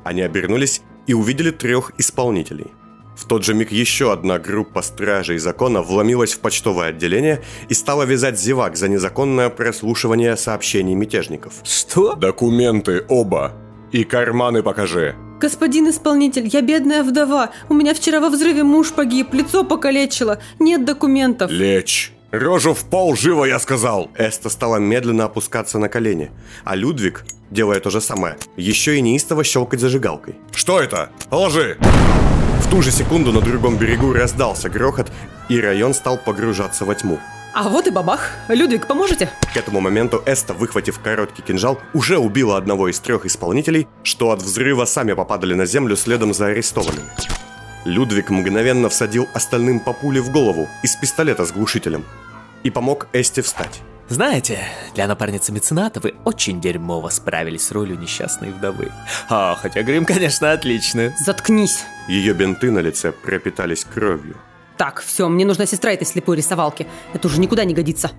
Они 0.05 0.23
обернулись 0.23 0.83
и 1.07 1.15
увидели 1.15 1.51
трех 1.51 1.93
исполнителей. 1.99 2.69
В 3.17 3.27
тот 3.27 3.45
же 3.45 3.53
миг 3.53 3.71
еще 3.71 4.13
одна 4.13 4.39
группа 4.39 4.81
стражей 4.81 5.39
закона 5.39 5.83
вломилась 5.83 6.33
в 6.33 6.41
почтовое 6.41 6.89
отделение 6.89 7.43
и 7.69 7.75
стала 7.75 8.05
вязать 8.05 8.41
зевак 8.41 8.77
за 8.77 8.89
незаконное 8.89 9.51
прослушивание 9.51 10.37
сообщений 10.39 10.95
мятежников. 10.95 11.53
Что? 11.63 12.15
Документы 12.15 13.05
оба. 13.09 13.53
И 13.93 14.05
карманы 14.05 14.63
покажи. 14.63 15.17
Господин 15.41 15.89
исполнитель, 15.89 16.47
я 16.47 16.61
бедная 16.61 17.03
вдова. 17.03 17.51
У 17.69 17.75
меня 17.75 17.95
вчера 17.95 18.21
во 18.21 18.29
взрыве 18.29 18.63
муж 18.63 18.93
погиб, 18.93 19.33
лицо 19.33 19.65
покалечило. 19.65 20.39
Нет 20.59 20.85
документов. 20.85 21.51
Лечь. 21.51 22.13
Рожу 22.31 22.75
в 22.75 22.85
пол, 22.85 23.17
живо, 23.17 23.45
я 23.45 23.59
сказал! 23.59 24.09
Эста 24.15 24.51
стала 24.51 24.77
медленно 24.77 25.25
опускаться 25.25 25.79
на 25.79 25.89
колени, 25.89 26.31
а 26.63 26.77
Людвиг, 26.77 27.25
делая 27.51 27.81
то 27.81 27.91
же 27.91 28.01
самое, 28.01 28.37
еще 28.57 28.97
и 28.97 29.01
неистово 29.01 29.43
щелкать 29.43 29.81
зажигалкой. 29.81 30.37
Что 30.53 30.81
это? 30.81 31.11
Ложи! 31.33 31.77
В 32.61 32.71
ту 32.71 32.83
же 32.83 32.93
секунду 32.93 33.33
на 33.33 33.41
другом 33.41 33.79
берегу 33.79 34.13
раздался 34.13 34.69
грохот, 34.69 35.11
и 35.49 35.61
район 35.61 35.93
стал 35.93 36.19
погружаться 36.19 36.85
во 36.85 36.95
тьму. 36.95 37.19
А 37.53 37.69
вот 37.69 37.87
и 37.87 37.91
бабах. 37.91 38.31
Людвиг, 38.49 38.87
поможете? 38.87 39.31
К 39.53 39.57
этому 39.57 39.81
моменту 39.81 40.23
Эста, 40.25 40.55
выхватив 40.55 41.01
короткий 41.01 41.43
кинжал, 41.43 41.81
уже 41.95 42.19
убила 42.19 42.57
одного 42.57 42.89
из 42.89 43.01
трех 43.01 43.27
исполнителей, 43.27 43.89
что 44.05 44.31
от 44.31 44.41
взрыва 44.41 44.85
сами 44.85 45.15
попадали 45.15 45.55
на 45.55 45.67
землю 45.67 45.97
следом 45.97 46.33
за 46.33 46.47
арестованными. 46.47 47.09
Людвиг 47.85 48.31
мгновенно 48.31 48.89
всадил 48.89 49.27
остальным 49.35 49.81
по 49.81 49.93
пуле 49.93 50.21
в 50.21 50.31
голову 50.31 50.69
из 50.83 50.95
пистолета 50.97 51.45
с 51.45 51.53
глушителем 51.53 52.05
и 52.63 52.71
помог 52.71 53.09
Эсте 53.13 53.43
встать. 53.43 53.81
Знаете, 54.09 54.59
для 54.95 55.07
напарницы 55.07 55.53
мецената 55.53 56.01
вы 56.01 56.15
очень 56.25 56.61
дерьмово 56.61 57.11
справились 57.11 57.67
с 57.67 57.71
ролью 57.71 57.97
несчастной 57.97 58.51
вдовы. 58.51 58.91
А, 59.29 59.55
хотя 59.55 59.83
грим, 59.83 60.05
конечно, 60.05 60.51
отличный. 60.53 61.13
Заткнись. 61.17 61.85
Ее 62.09 62.35
бинты 62.35 62.73
на 62.73 62.81
лице 62.81 63.13
пропитались 63.13 63.85
кровью. 63.85 64.37
Так, 64.81 65.03
все, 65.03 65.29
мне 65.29 65.45
нужна 65.45 65.67
сестра 65.67 65.93
этой 65.93 66.07
слепой 66.07 66.39
рисовалки. 66.39 66.87
Это 67.13 67.29
уже 67.29 67.39
никуда 67.39 67.67
не 67.67 67.75
годится. 67.75 68.13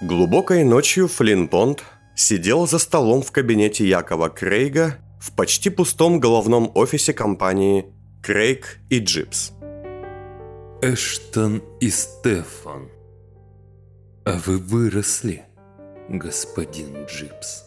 Глубокой 0.00 0.64
ночью 0.64 1.06
Флинн 1.08 1.48
Понт 1.48 1.84
сидел 2.16 2.66
за 2.66 2.78
столом 2.78 3.20
в 3.20 3.30
кабинете 3.30 3.86
Якова 3.86 4.30
Крейга 4.30 4.96
в 5.20 5.36
почти 5.36 5.68
пустом 5.68 6.18
головном 6.18 6.72
офисе 6.74 7.12
компании 7.12 7.84
Крейг 8.22 8.78
и 8.88 9.00
Джипс. 9.00 9.52
Эштон 10.80 11.62
и 11.80 11.90
Стефан, 11.90 12.88
а 14.24 14.40
вы 14.46 14.56
выросли, 14.56 15.42
господин 16.08 17.04
Джипс. 17.04 17.64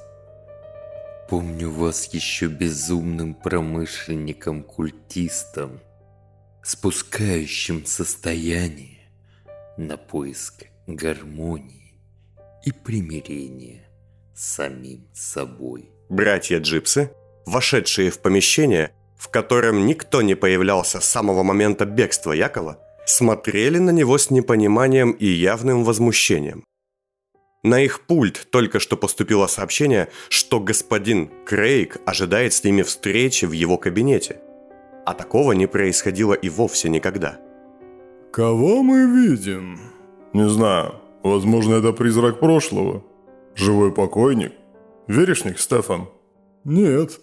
Помню 1.30 1.70
вас 1.70 2.14
еще 2.14 2.48
безумным 2.48 3.34
промышленником-культистом, 3.34 5.82
спускающим 6.64 7.86
состояние 7.86 9.10
на 9.76 9.98
поиск 9.98 10.68
гармонии 10.88 12.00
и 12.64 12.72
примирения 12.72 13.90
с 14.34 14.56
самим 14.56 15.06
собой. 15.14 15.90
Братья 16.08 16.60
Джипсы, 16.60 17.12
вошедшие 17.46 18.10
в 18.10 18.20
помещение, 18.20 18.92
в 19.18 19.28
котором 19.28 19.86
никто 19.86 20.22
не 20.22 20.36
появлялся 20.36 21.02
с 21.02 21.06
самого 21.06 21.44
момента 21.44 21.86
бегства 21.86 22.32
Якова, 22.32 22.80
смотрели 23.06 23.80
на 23.80 23.90
него 23.90 24.18
с 24.18 24.32
непониманием 24.32 25.12
и 25.12 25.26
явным 25.26 25.84
возмущением. 25.84 26.64
На 27.64 27.82
их 27.82 28.02
пульт 28.02 28.48
только 28.52 28.80
что 28.80 28.98
поступило 28.98 29.48
сообщение, 29.48 30.10
что 30.30 30.60
господин 30.60 31.30
Крейг 31.46 31.98
ожидает 32.06 32.54
с 32.54 32.64
ними 32.64 32.84
встречи 32.84 33.46
в 33.46 33.52
его 33.52 33.78
кабинете. 33.78 34.40
А 35.06 35.14
такого 35.14 35.54
не 35.54 35.68
происходило 35.68 36.34
и 36.34 36.50
вовсе 36.50 36.90
никогда. 36.90 37.40
Кого 38.32 38.84
мы 38.84 39.06
видим? 39.06 39.80
Не 40.34 40.48
знаю. 40.50 40.96
Возможно, 41.24 41.76
это 41.76 41.94
призрак 41.94 42.40
прошлого. 42.40 43.04
Живой 43.56 43.92
покойник. 43.92 44.54
Веришь 45.08 45.46
них, 45.46 45.60
Стефан? 45.60 46.10
Нет. 46.64 47.20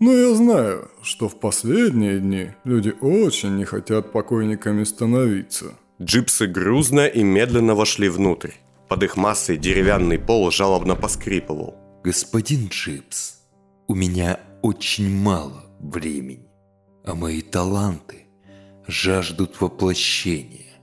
Но 0.00 0.12
я 0.12 0.34
знаю, 0.34 0.90
что 1.02 1.28
в 1.28 1.38
последние 1.38 2.18
дни 2.18 2.48
люди 2.64 2.92
очень 3.00 3.56
не 3.56 3.64
хотят 3.64 4.10
покойниками 4.10 4.82
становиться. 4.82 5.74
Джипсы 6.00 6.48
грузно 6.48 7.06
и 7.06 7.22
медленно 7.22 7.76
вошли 7.76 8.08
внутрь. 8.08 8.50
Под 8.88 9.02
их 9.02 9.16
массой 9.16 9.56
деревянный 9.56 10.18
пол 10.18 10.50
жалобно 10.50 10.96
поскрипывал. 10.96 11.76
Господин 12.04 12.68
Джипс, 12.68 13.42
у 13.88 13.94
меня 13.94 14.40
очень 14.62 15.10
мало 15.10 15.64
времени, 15.80 16.48
а 17.04 17.14
мои 17.14 17.42
таланты 17.42 18.26
жаждут 18.86 19.60
воплощения. 19.60 20.80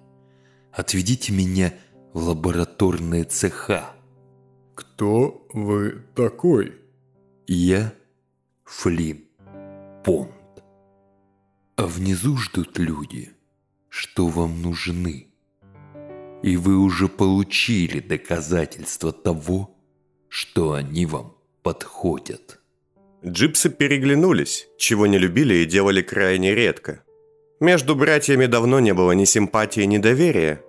Отведите 0.72 1.34
меня 1.34 1.74
в 2.13 2.29
лабораторные 2.29 3.24
цеха. 3.24 3.91
Кто 4.75 5.46
вы 5.53 6.06
такой? 6.15 6.75
Я 7.48 7.94
Флим 8.65 9.25
Понт. 10.03 10.32
А 11.75 11.88
внизу 11.88 12.38
ждут 12.38 12.77
люди, 12.77 13.32
что 13.89 14.27
вам 14.27 14.62
нужны. 14.62 15.28
И 16.41 16.58
вы 16.58 16.77
уже 16.77 17.08
получили 17.08 18.00
доказательства 18.00 19.12
того, 19.12 19.75
что 20.29 20.74
они 20.74 21.05
вам 21.05 21.36
подходят. 21.63 22.60
Джипсы 23.25 23.69
переглянулись, 23.69 24.67
чего 24.77 25.08
не 25.08 25.17
любили 25.17 25.55
и 25.55 25.65
делали 25.65 26.01
крайне 26.01 26.55
редко. 26.55 27.03
Между 27.60 27.96
братьями 27.96 28.46
давно 28.46 28.79
не 28.79 28.93
было 28.93 29.12
ни 29.12 29.25
симпатии, 29.25 29.81
ни 29.81 29.98
доверия. 29.98 30.63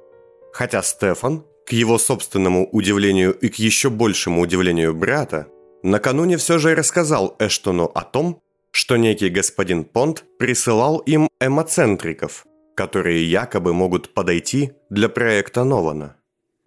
Хотя 0.52 0.82
Стефан, 0.82 1.44
к 1.64 1.72
его 1.72 1.98
собственному 1.98 2.68
удивлению 2.72 3.32
и 3.32 3.48
к 3.48 3.54
еще 3.56 3.90
большему 3.90 4.40
удивлению 4.42 4.94
брата, 4.94 5.46
накануне 5.84 6.36
все 6.36 6.58
же 6.58 6.74
рассказал 6.74 7.36
Эштону 7.38 7.84
о 7.94 8.02
том, 8.02 8.42
что 8.72 8.96
некий 8.96 9.28
господин 9.28 9.84
Понт 9.84 10.24
присылал 10.38 10.98
им 10.98 11.28
эмоцентриков, 11.40 12.44
которые 12.80 13.30
якобы 13.30 13.74
могут 13.74 14.14
подойти 14.14 14.72
для 14.90 15.08
проекта 15.08 15.64
Нована. 15.64 16.16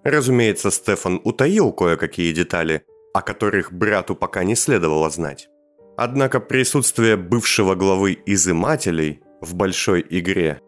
Разумеется, 0.03 0.69
Стефан 0.69 1.19
утаил 1.23 1.71
кое-какие 1.71 2.31
детали, 2.33 2.83
о 3.15 3.21
которых 3.21 3.73
брату 3.73 4.15
пока 4.15 4.43
не 4.43 4.55
следовало 4.55 5.09
знать. 5.09 5.49
Однако 5.97 6.39
присутствие 6.39 7.17
бывшего 7.17 7.73
главы 7.73 8.19
изымателей 8.27 9.21
в 9.41 9.55
большой 9.55 10.05
игре 10.07 10.59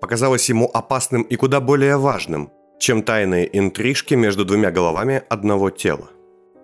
показалось 0.00 0.48
ему 0.48 0.70
опасным 0.72 1.22
и 1.22 1.36
куда 1.36 1.60
более 1.60 1.98
важным, 1.98 2.50
чем 2.78 3.02
тайные 3.02 3.46
интрижки 3.58 4.14
между 4.14 4.46
двумя 4.46 4.70
головами 4.70 5.22
одного 5.28 5.68
тела. 5.68 6.08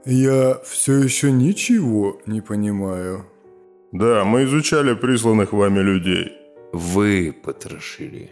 Я 0.07 0.59
все 0.65 0.95
еще 0.95 1.31
ничего 1.31 2.19
не 2.25 2.41
понимаю. 2.41 3.27
Да, 3.93 4.25
мы 4.25 4.45
изучали 4.45 4.95
присланных 4.95 5.53
вами 5.53 5.81
людей. 5.81 6.40
Вы 6.73 7.33
потрошили. 7.33 8.31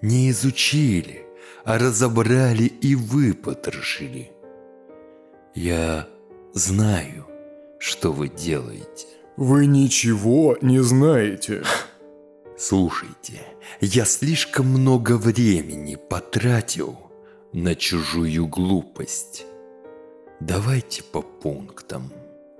Не 0.00 0.30
изучили, 0.30 1.26
а 1.64 1.78
разобрали 1.78 2.64
и 2.64 2.94
вы 2.94 3.34
потрошили. 3.34 4.32
Я 5.54 6.08
знаю, 6.54 7.26
что 7.78 8.12
вы 8.12 8.28
делаете. 8.28 9.06
Вы 9.36 9.66
ничего 9.66 10.56
не 10.62 10.80
знаете. 10.80 11.62
Слушайте, 12.56 13.40
я 13.80 14.04
слишком 14.04 14.66
много 14.66 15.16
времени 15.18 15.96
потратил 15.96 16.96
на 17.52 17.74
чужую 17.74 18.46
глупость. 18.46 19.44
Давайте 20.40 21.02
по 21.02 21.22
пунктам. 21.22 22.10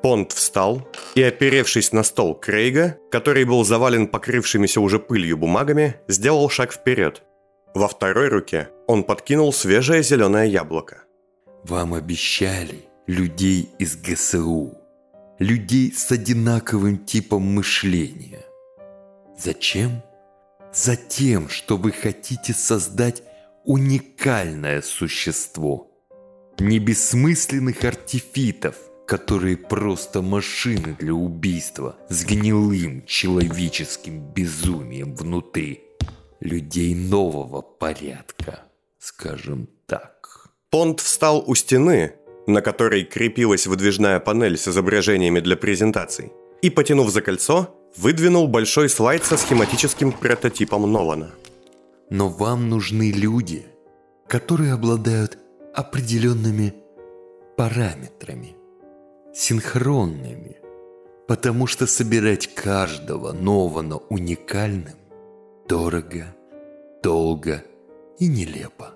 Понт 0.03 0.33
встал 0.33 0.89
и, 1.15 1.23
оперевшись 1.23 1.93
на 1.93 2.03
стол 2.03 2.35
Крейга, 2.35 2.99
который 3.11 3.45
был 3.45 3.65
завален 3.65 4.09
покрывшимися 4.09 4.81
уже 4.81 4.99
пылью 4.99 5.37
бумагами, 5.37 5.95
сделал 6.09 6.51
шаг 6.51 6.73
вперед. 6.73 7.23
Во 7.75 7.87
второй 7.87 8.29
руке 8.29 8.69
он 8.89 9.05
подкинул 9.05 9.53
свежее 9.53 10.03
зеленое 10.03 10.51
яблоко. 10.51 11.05
Вам 11.65 11.95
обещали 11.95 12.85
людей 13.07 13.71
из 13.79 13.97
ГСУ, 13.97 14.77
людей 15.39 15.93
с 15.93 16.11
одинаковым 16.11 16.99
типом 16.99 17.43
мышления. 17.43 18.45
Зачем? 19.39 20.03
Затем, 20.75 21.49
что 21.49 21.77
вы 21.77 21.93
хотите 21.93 22.53
создать 22.53 23.23
уникальное 23.65 24.83
существо. 24.83 25.89
Не 26.59 26.79
бессмысленных 26.79 27.85
артефитов, 27.85 28.77
которые 29.07 29.57
просто 29.57 30.23
машины 30.23 30.97
для 30.99 31.15
убийства 31.15 31.97
с 32.09 32.25
гнилым 32.25 33.05
человеческим 33.07 34.21
безумием 34.33 35.15
внутри. 35.15 35.85
Людей 36.41 36.95
нового 36.95 37.63
порядка, 37.63 38.63
скажем 38.99 39.69
так. 39.87 40.49
Понт 40.71 41.01
встал 41.01 41.45
у 41.47 41.55
стены, 41.55 42.15
на 42.47 42.63
которой 42.63 43.05
крепилась 43.05 43.67
выдвижная 43.67 44.19
панель 44.21 44.57
с 44.57 44.69
изображениями 44.69 45.41
для 45.41 45.57
презентаций, 45.57 46.33
и, 46.63 46.71
потянув 46.71 47.11
за 47.11 47.21
кольцо, 47.21 47.77
выдвинул 47.97 48.49
большой 48.49 48.89
слайд 48.89 49.25
со 49.25 49.37
схематическим 49.37 50.13
прототипом 50.13 50.91
Нолана. 50.91 51.31
Но 52.11 52.29
вам 52.29 52.69
нужны 52.69 53.11
люди, 53.11 53.67
которые 54.27 54.73
обладают 54.73 55.39
определенными 55.75 56.75
параметрами, 57.57 58.57
синхронными, 59.35 60.57
потому 61.27 61.67
что 61.67 61.87
собирать 61.87 62.55
каждого 62.55 63.33
нового 63.33 64.03
уникальным 64.09 64.99
дорого, 65.69 66.35
долго 67.03 67.65
и 68.19 68.27
нелепо. 68.27 68.95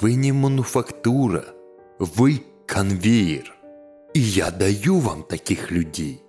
Вы 0.00 0.14
не 0.14 0.32
мануфактура, 0.32 1.44
вы 1.98 2.42
конвейер. 2.66 3.54
И 4.12 4.20
я 4.20 4.50
даю 4.50 4.98
вам 4.98 5.22
таких 5.24 5.70
людей. 5.70 6.22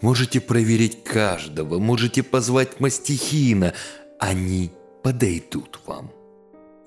Можете 0.00 0.40
проверить 0.40 1.02
каждого, 1.02 1.78
можете 1.78 2.22
позвать 2.22 2.80
мастихина. 2.80 3.72
Они 4.18 4.70
подойдут 5.02 5.80
вам. 5.86 6.12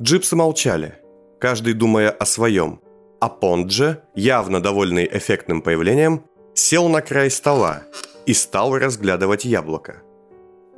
Джипсы 0.01 0.35
молчали, 0.35 0.95
каждый 1.39 1.73
думая 1.73 2.09
о 2.09 2.25
своем. 2.25 2.79
А 3.19 3.29
Понт 3.29 3.71
же, 3.71 4.03
явно 4.15 4.61
довольный 4.61 5.07
эффектным 5.11 5.61
появлением, 5.61 6.23
сел 6.53 6.87
на 6.89 7.01
край 7.01 7.29
стола 7.29 7.83
и 8.25 8.33
стал 8.33 8.77
разглядывать 8.77 9.45
яблоко. 9.45 10.01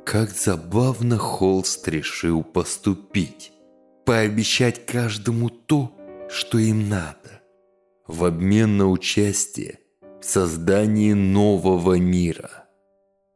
Как 0.04 0.30
забавно 0.30 1.18
Холст 1.18 1.86
решил 1.88 2.42
поступить. 2.42 3.52
Пообещать 4.04 4.84
каждому 4.84 5.48
то, 5.48 5.92
что 6.28 6.58
им 6.58 6.88
надо. 6.88 7.42
В 8.08 8.24
обмен 8.24 8.76
на 8.76 8.88
участие 8.88 9.78
в 10.20 10.24
создании 10.24 11.12
нового 11.12 11.98
мира. 11.98 12.64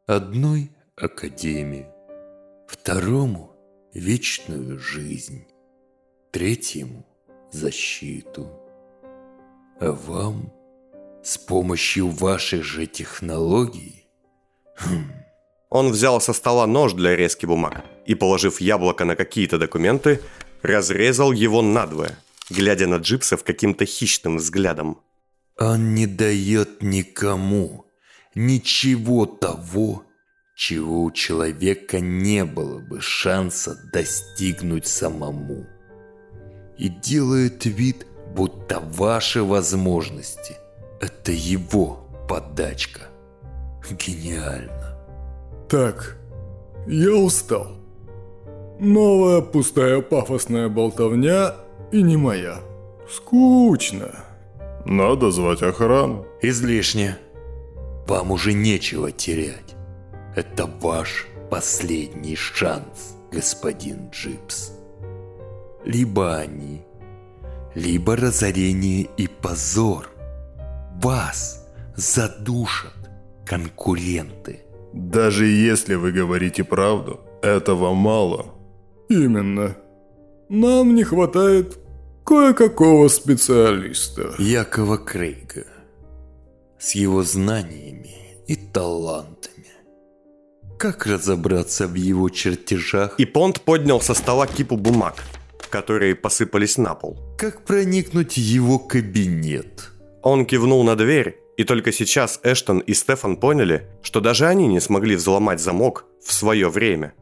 Одной– 0.05 0.71
академии, 0.95 1.87
второму– 2.67 3.51
вечную 3.93 4.79
жизнь, 4.79 5.45
третьему– 6.31 7.05
защиту. 7.51 8.66
А 9.79 9.91
вам 9.91 10.51
с 11.23 11.37
помощью 11.37 12.09
ваших 12.09 12.63
же 12.63 12.87
технологий 12.87 14.07
хм, 14.75 15.11
он 15.69 15.91
взял 15.91 16.21
со 16.21 16.33
стола 16.33 16.65
нож 16.67 16.93
для 16.93 17.15
резки 17.15 17.45
бумаг 17.45 17.83
и, 18.05 18.15
положив 18.15 18.61
яблоко 18.61 19.05
на 19.05 19.15
какие-то 19.15 19.57
документы, 19.57 20.21
разрезал 20.61 21.31
его 21.31 21.61
надвое, 21.61 22.17
глядя 22.49 22.87
на 22.87 22.95
джипсов 22.95 23.43
каким-то 23.43 23.85
хищным 23.85 24.37
взглядом. 24.37 24.97
Он 25.59 25.93
не 25.93 26.07
дает 26.07 26.81
никому 26.81 27.85
ничего 28.35 29.25
того, 29.25 30.03
чего 30.55 31.03
у 31.03 31.11
человека 31.11 31.99
не 31.99 32.45
было 32.45 32.79
бы 32.79 33.01
шанса 33.01 33.77
достигнуть 33.93 34.87
самому. 34.87 35.67
И 36.77 36.89
делает 36.89 37.65
вид, 37.65 38.05
будто 38.37 38.79
ваши 38.79 39.43
возможности– 39.43 40.55
это 41.01 41.31
его 41.31 41.99
подачка. 42.29 43.01
Гениально. 43.89 44.95
Так, 45.67 46.17
я 46.87 47.15
устал. 47.15 47.67
Новая 48.79 49.41
пустая 49.41 50.01
пафосная 50.01 50.69
болтовня 50.69 51.55
и 51.91 52.03
не 52.03 52.15
моя. 52.15 52.59
Скучно. 53.09 54.11
Надо 54.85 55.31
звать 55.31 55.63
охрану. 55.63 56.25
Излишне. 56.41 57.17
Вам 58.07 58.31
уже 58.31 58.53
нечего 58.53 59.11
терять. 59.11 59.75
Это 60.35 60.69
ваш 60.81 61.27
последний 61.49 62.35
шанс, 62.35 63.15
господин 63.31 64.09
Джипс. 64.11 64.73
Либо 65.85 66.35
они, 66.35 66.85
либо 67.77 68.15
разорение 68.15 69.07
и 69.17 69.27
позор. 69.27 70.09
Вас 70.99 71.67
задушат 71.95 72.95
конкуренты. 73.45 74.61
Даже 74.93 75.45
если 75.45 75.93
вы 75.93 76.11
говорите 76.11 76.63
правду, 76.63 77.19
этого 77.43 77.93
мало. 77.93 78.47
Именно. 79.09 79.77
Нам 80.49 80.95
не 80.95 81.03
хватает 81.03 81.77
кое-какого 82.25 83.09
специалиста. 83.09 84.33
Якова 84.39 84.97
Крейга. 84.97 85.67
С 86.79 86.95
его 86.95 87.21
знаниями 87.21 88.15
и 88.47 88.55
талантами. 88.55 89.67
Как 90.79 91.05
разобраться 91.05 91.87
в 91.87 91.93
его 91.93 92.29
чертежах? 92.29 93.19
И 93.19 93.25
Понт 93.25 93.61
поднял 93.61 94.01
со 94.01 94.15
стола 94.15 94.47
кипу 94.47 94.77
бумаг, 94.77 95.23
которые 95.69 96.15
посыпались 96.15 96.77
на 96.77 96.95
пол. 96.95 97.17
Как 97.37 97.65
проникнуть 97.65 98.33
в 98.33 98.37
его 98.37 98.79
кабинет? 98.79 99.91
Он 100.23 100.45
кивнул 100.45 100.83
на 100.83 100.95
дверь, 100.95 101.37
и 101.57 101.63
только 101.63 101.91
сейчас 101.91 102.39
Эштон 102.43 102.79
и 102.79 102.93
Стефан 102.93 103.37
поняли, 103.37 103.87
что 104.01 104.21
даже 104.21 104.45
они 104.47 104.67
не 104.67 104.79
смогли 104.79 105.15
взломать 105.15 105.59
замок 105.59 106.05
в 106.23 106.31
свое 106.31 106.69
время. 106.69 107.13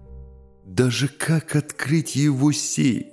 Даже 0.66 1.08
как 1.08 1.56
открыть 1.56 2.16
его 2.16 2.52
сейф? 2.52 3.08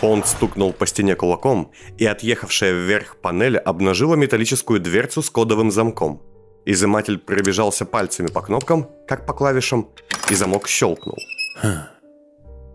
Понт 0.00 0.26
стукнул 0.26 0.72
по 0.72 0.86
стене 0.86 1.16
кулаком, 1.16 1.72
и 1.96 2.06
отъехавшая 2.06 2.72
вверх 2.72 3.16
панель 3.16 3.58
обнажила 3.58 4.14
металлическую 4.14 4.78
дверцу 4.78 5.22
с 5.22 5.30
кодовым 5.30 5.72
замком. 5.72 6.22
Изыматель 6.64 7.18
пробежался 7.18 7.84
пальцами 7.84 8.28
по 8.28 8.42
кнопкам, 8.42 8.88
как 9.08 9.26
по 9.26 9.32
клавишам, 9.32 9.88
и 10.30 10.34
замок 10.34 10.68
щелкнул. 10.68 11.16
Ха. 11.56 11.90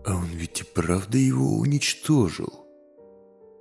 А 0.04 0.16
он 0.16 0.26
ведь 0.34 0.60
и 0.60 0.64
правда 0.64 1.16
его 1.16 1.58
уничтожил. 1.58 2.66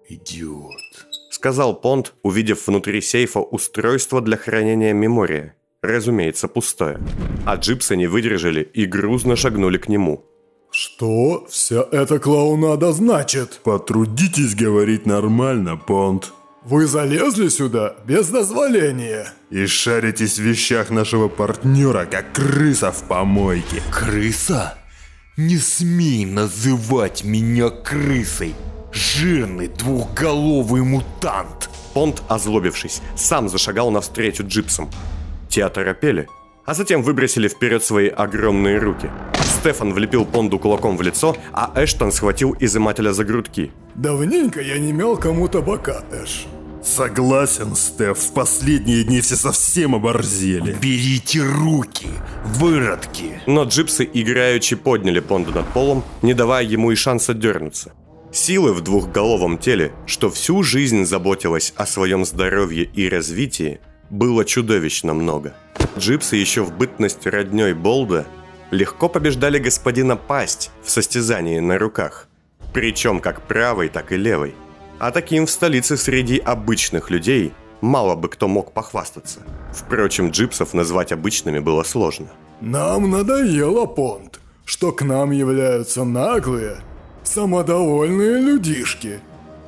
Идиот. 0.10 1.08
Сказал 1.32 1.80
Понт, 1.80 2.14
увидев 2.22 2.68
внутри 2.68 3.02
сейфа 3.02 3.40
устройство 3.40 4.22
для 4.22 4.38
хранения 4.38 4.94
мемории. 4.94 5.54
Разумеется, 5.82 6.48
пустое. 6.48 7.00
А 7.46 7.56
джипсы 7.56 7.96
не 7.96 8.08
выдержали 8.08 8.62
и 8.62 8.86
грузно 8.86 9.36
шагнули 9.36 9.78
к 9.78 9.88
нему. 9.88 10.26
Что 10.72 11.46
вся 11.50 11.86
эта 11.92 12.20
клоунада 12.20 12.94
значит? 12.94 13.60
Потрудитесь 13.64 14.56
говорить 14.56 15.06
нормально, 15.06 15.78
Понт. 15.78 16.34
Вы 16.64 16.88
залезли 16.88 17.50
сюда 17.50 17.96
без 18.06 18.30
дозволения. 18.30 19.28
И 19.50 19.66
шаритесь 19.66 20.40
в 20.40 20.42
вещах 20.42 20.90
нашего 20.90 21.28
партнера, 21.28 22.06
как 22.06 22.34
крыса 22.34 22.92
в 22.92 23.04
помойке. 23.08 23.82
Крыса? 23.92 24.78
Не 25.38 25.58
смей 25.58 26.26
называть 26.26 27.24
меня 27.24 27.72
крысой. 27.72 28.54
Жирный 28.92 29.68
двухголовый 29.68 30.84
мутант. 30.84 31.72
Понт, 31.96 32.22
озлобившись, 32.28 33.02
сам 33.16 33.50
зашагал 33.50 33.90
навстречу 33.90 34.46
джипсам. 34.46 34.92
Те 35.50 35.66
оторопели, 35.66 36.28
а 36.68 36.76
затем 36.76 37.02
выбросили 37.02 37.48
вперед 37.48 37.84
свои 37.84 38.10
огромные 38.10 38.78
руки. 38.78 39.10
Стефан 39.44 39.92
влепил 39.94 40.24
Понду 40.24 40.60
кулаком 40.60 40.98
в 40.98 41.02
лицо, 41.02 41.36
а 41.52 41.72
Эштон 41.76 42.12
схватил 42.12 42.56
изымателя 42.60 43.12
за 43.12 43.24
грудки. 43.24 43.72
Давненько 43.96 44.62
я 44.62 44.78
не 44.78 44.92
мел 44.92 45.18
кому-то 45.18 45.64
бока, 45.64 46.04
Эш. 46.12 46.46
Согласен, 46.84 47.76
Стеф, 47.76 48.18
в 48.18 48.34
последние 48.34 49.06
дни 49.06 49.22
все 49.22 49.36
совсем 49.38 49.96
оборзели. 49.96 50.76
Берите 50.82 51.42
руки, 51.42 52.08
выродки. 52.44 53.42
Но 53.48 53.64
джипсы 53.64 54.10
играючи 54.14 54.76
подняли 54.76 55.22
Понда 55.22 55.52
над 55.52 55.68
полом, 55.70 56.04
не 56.22 56.34
давая 56.34 56.66
ему 56.66 56.92
и 56.92 56.96
шанса 56.96 57.34
дернуться. 57.34 57.94
Силы 58.32 58.74
в 58.74 58.82
двухголовом 58.82 59.58
теле, 59.58 59.94
что 60.06 60.30
всю 60.30 60.62
жизнь 60.64 61.06
заботилась 61.06 61.74
о 61.78 61.86
своем 61.86 62.26
здоровье 62.26 62.84
и 62.84 63.08
развитии, 63.08 63.80
было 64.10 64.44
чудовищно 64.44 65.14
много. 65.14 65.56
Джипсы 65.98 66.36
еще 66.36 66.64
в 66.64 66.76
бытность 66.76 67.26
родней 67.26 67.74
Болда 67.74 68.26
легко 68.72 69.08
побеждали 69.08 69.58
господина 69.58 70.18
Пасть 70.18 70.72
в 70.84 70.90
состязании 70.90 71.60
на 71.60 71.78
руках. 71.78 72.28
Причем 72.74 73.20
как 73.20 73.48
правой, 73.48 73.88
так 73.88 74.12
и 74.12 74.18
левой. 74.18 74.56
А 75.00 75.12
таким 75.12 75.46
в 75.46 75.52
столице 75.52 75.98
среди 75.98 76.38
обычных 76.38 77.10
людей 77.10 77.54
мало 77.82 78.16
бы 78.16 78.30
кто 78.30 78.48
мог 78.48 78.72
похвастаться. 78.72 79.40
Впрочем, 79.74 80.30
джипсов 80.30 80.74
назвать 80.74 81.12
обычными 81.12 81.60
было 81.60 81.84
сложно. 81.84 82.28
Нам 82.62 83.12
надоело, 83.12 83.86
Понт, 83.86 84.40
что 84.66 84.92
к 84.92 85.02
нам 85.02 85.32
являются 85.32 86.06
наглые, 86.06 86.78
самодовольные 87.24 88.40
людишки, 88.40 89.20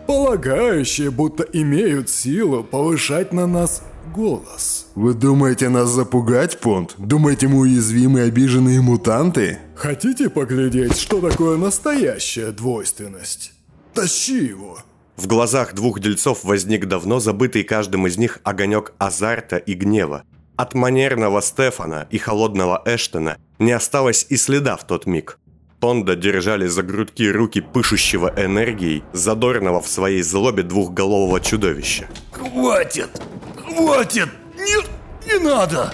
полагающие, 0.08 1.12
будто 1.12 1.44
имеют 1.44 2.10
силу 2.10 2.64
повышать 2.64 3.34
на 3.34 3.48
нас 3.48 3.84
голос. 4.16 4.88
Вы 4.96 5.14
думаете 5.14 5.68
нас 5.68 5.90
запугать, 5.90 6.60
Понт? 6.62 6.96
Думаете 6.98 7.50
мы 7.50 7.60
уязвимые 7.60 8.28
обиженные 8.28 8.82
мутанты? 8.82 9.60
Хотите 9.76 10.30
поглядеть, 10.30 10.98
что 10.98 11.20
такое 11.20 11.58
настоящая 11.58 12.52
двойственность? 12.52 13.52
Тащи 13.94 14.46
его. 14.46 14.80
В 15.18 15.28
глазах 15.28 15.74
двух 15.74 16.00
дельцов 16.00 16.44
возник 16.44 16.88
давно 16.88 17.20
забытый 17.20 17.64
каждым 17.64 18.08
из 18.08 18.18
них 18.18 18.40
огонек 18.44 18.94
азарта 18.98 19.58
и 19.58 19.74
гнева. 19.74 20.24
От 20.58 20.74
манерного 20.74 21.42
Стефана 21.42 22.08
и 22.10 22.18
холодного 22.18 22.82
Эштона 22.86 23.38
не 23.60 23.72
осталось 23.72 24.26
и 24.30 24.38
следа 24.38 24.76
в 24.78 24.86
тот 24.86 25.06
миг. 25.06 25.40
Понда 25.80 26.16
держали 26.16 26.68
за 26.68 26.84
грудки 26.84 27.30
руки 27.30 27.62
пышущего 27.62 28.34
энергией, 28.38 29.04
задорного 29.14 29.82
в 29.82 29.88
своей 29.88 30.22
злобе 30.22 30.64
двухголового 30.64 31.40
чудовища. 31.40 32.08
Хватит! 32.32 33.10
Хватит! 33.58 34.30
Нет, 34.58 34.86
не 35.26 35.40
надо! 35.40 35.94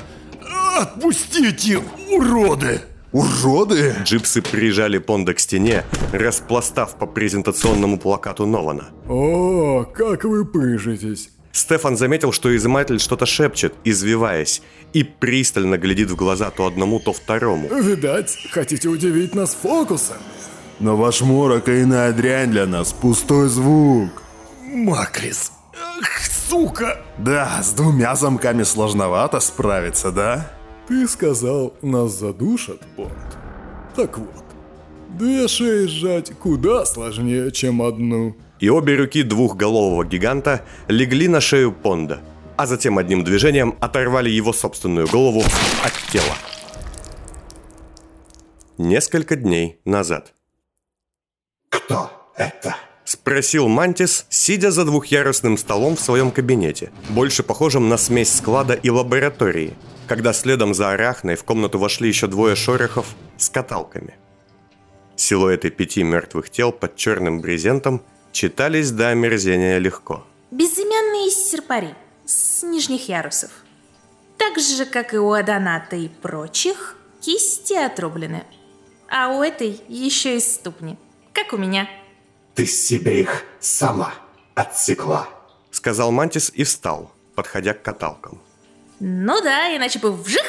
Отпустите, 0.77 1.79
уроды! 2.09 2.81
Уроды? 3.11 3.95
Джипсы 4.03 4.41
прижали 4.41 4.97
Понда 4.97 5.33
к 5.33 5.39
стене, 5.39 5.83
распластав 6.13 6.95
по 6.95 7.05
презентационному 7.05 7.97
плакату 7.97 8.45
Нована. 8.45 8.89
О, 9.09 9.83
как 9.83 10.23
вы 10.23 10.45
пыжитесь. 10.45 11.29
Стефан 11.51 11.97
заметил, 11.97 12.31
что 12.31 12.55
изыматель 12.55 12.99
что-то 12.99 13.25
шепчет, 13.25 13.73
извиваясь, 13.83 14.61
и 14.93 15.03
пристально 15.03 15.77
глядит 15.77 16.09
в 16.09 16.15
глаза 16.15 16.49
то 16.49 16.65
одному, 16.65 16.99
то 17.01 17.11
второму. 17.11 17.67
Видать, 17.67 18.37
хотите 18.51 18.87
удивить 18.87 19.35
нас 19.35 19.53
фокусом? 19.53 20.17
Но 20.79 20.95
ваш 20.95 21.21
морок 21.21 21.67
и 21.67 21.83
иная 21.83 22.13
дрянь 22.13 22.51
для 22.51 22.65
нас, 22.65 22.93
пустой 22.93 23.49
звук. 23.49 24.23
Маклис, 24.63 25.51
ах, 25.73 26.21
сука! 26.49 27.01
Да, 27.17 27.61
с 27.61 27.73
двумя 27.73 28.15
замками 28.15 28.63
сложновато 28.63 29.41
справиться, 29.41 30.11
да? 30.11 30.51
Ты 30.91 31.07
сказал, 31.07 31.73
нас 31.81 32.19
задушат, 32.19 32.81
Понт. 32.97 33.13
Так 33.95 34.17
вот, 34.17 34.43
две 35.17 35.47
шеи 35.47 35.85
сжать 35.85 36.33
куда 36.37 36.83
сложнее, 36.83 37.49
чем 37.51 37.81
одну. 37.81 38.35
И 38.59 38.67
обе 38.69 38.97
руки 38.97 39.23
двухголового 39.23 40.03
гиганта 40.03 40.65
легли 40.89 41.29
на 41.29 41.39
шею 41.39 41.71
Понда, 41.71 42.19
а 42.57 42.65
затем 42.65 42.97
одним 42.97 43.23
движением 43.23 43.77
оторвали 43.79 44.29
его 44.29 44.51
собственную 44.51 45.07
голову 45.07 45.39
от 45.85 46.11
тела. 46.11 46.35
Несколько 48.77 49.37
дней 49.37 49.79
назад. 49.85 50.33
Кто 51.69 52.11
это? 52.35 52.75
Спросил 53.11 53.67
Мантис, 53.67 54.25
сидя 54.29 54.71
за 54.71 54.85
двухъярусным 54.85 55.57
столом 55.57 55.97
в 55.97 55.99
своем 55.99 56.31
кабинете, 56.31 56.93
больше 57.09 57.43
похожим 57.43 57.89
на 57.89 57.97
смесь 57.97 58.33
склада 58.33 58.73
и 58.73 58.89
лаборатории, 58.89 59.73
когда 60.07 60.31
следом 60.31 60.73
за 60.73 60.91
Арахной 60.91 61.35
в 61.35 61.43
комнату 61.43 61.77
вошли 61.77 62.07
еще 62.07 62.27
двое 62.27 62.55
шорохов 62.55 63.05
с 63.35 63.49
каталками. 63.49 64.15
Силуэты 65.17 65.71
пяти 65.71 66.03
мертвых 66.03 66.49
тел 66.49 66.71
под 66.71 66.95
черным 66.95 67.41
брезентом 67.41 68.01
читались 68.31 68.91
до 68.91 69.09
омерзения 69.09 69.77
легко. 69.77 70.25
Безымянные 70.51 71.31
серпари 71.31 71.93
с 72.25 72.63
нижних 72.63 73.09
ярусов. 73.09 73.51
Так 74.37 74.57
же, 74.57 74.85
как 74.85 75.13
и 75.13 75.17
у 75.17 75.33
Аданата 75.33 75.97
и 75.97 76.07
прочих, 76.07 76.95
кисти 77.19 77.73
отрублены. 77.73 78.45
А 79.09 79.35
у 79.35 79.43
этой 79.43 79.81
еще 79.89 80.37
и 80.37 80.39
ступни. 80.39 80.97
Как 81.33 81.51
у 81.51 81.57
меня. 81.57 81.89
Ты 82.55 82.65
себе 82.65 83.21
их 83.21 83.43
сама 83.59 84.13
отсекла. 84.55 85.27
Сказал 85.71 86.11
Мантис 86.11 86.51
и 86.53 86.63
встал, 86.63 87.11
подходя 87.35 87.73
к 87.73 87.81
каталкам. 87.81 88.41
Ну 88.99 89.41
да, 89.41 89.75
иначе 89.75 89.99
бы 89.99 90.11
вжих. 90.11 90.45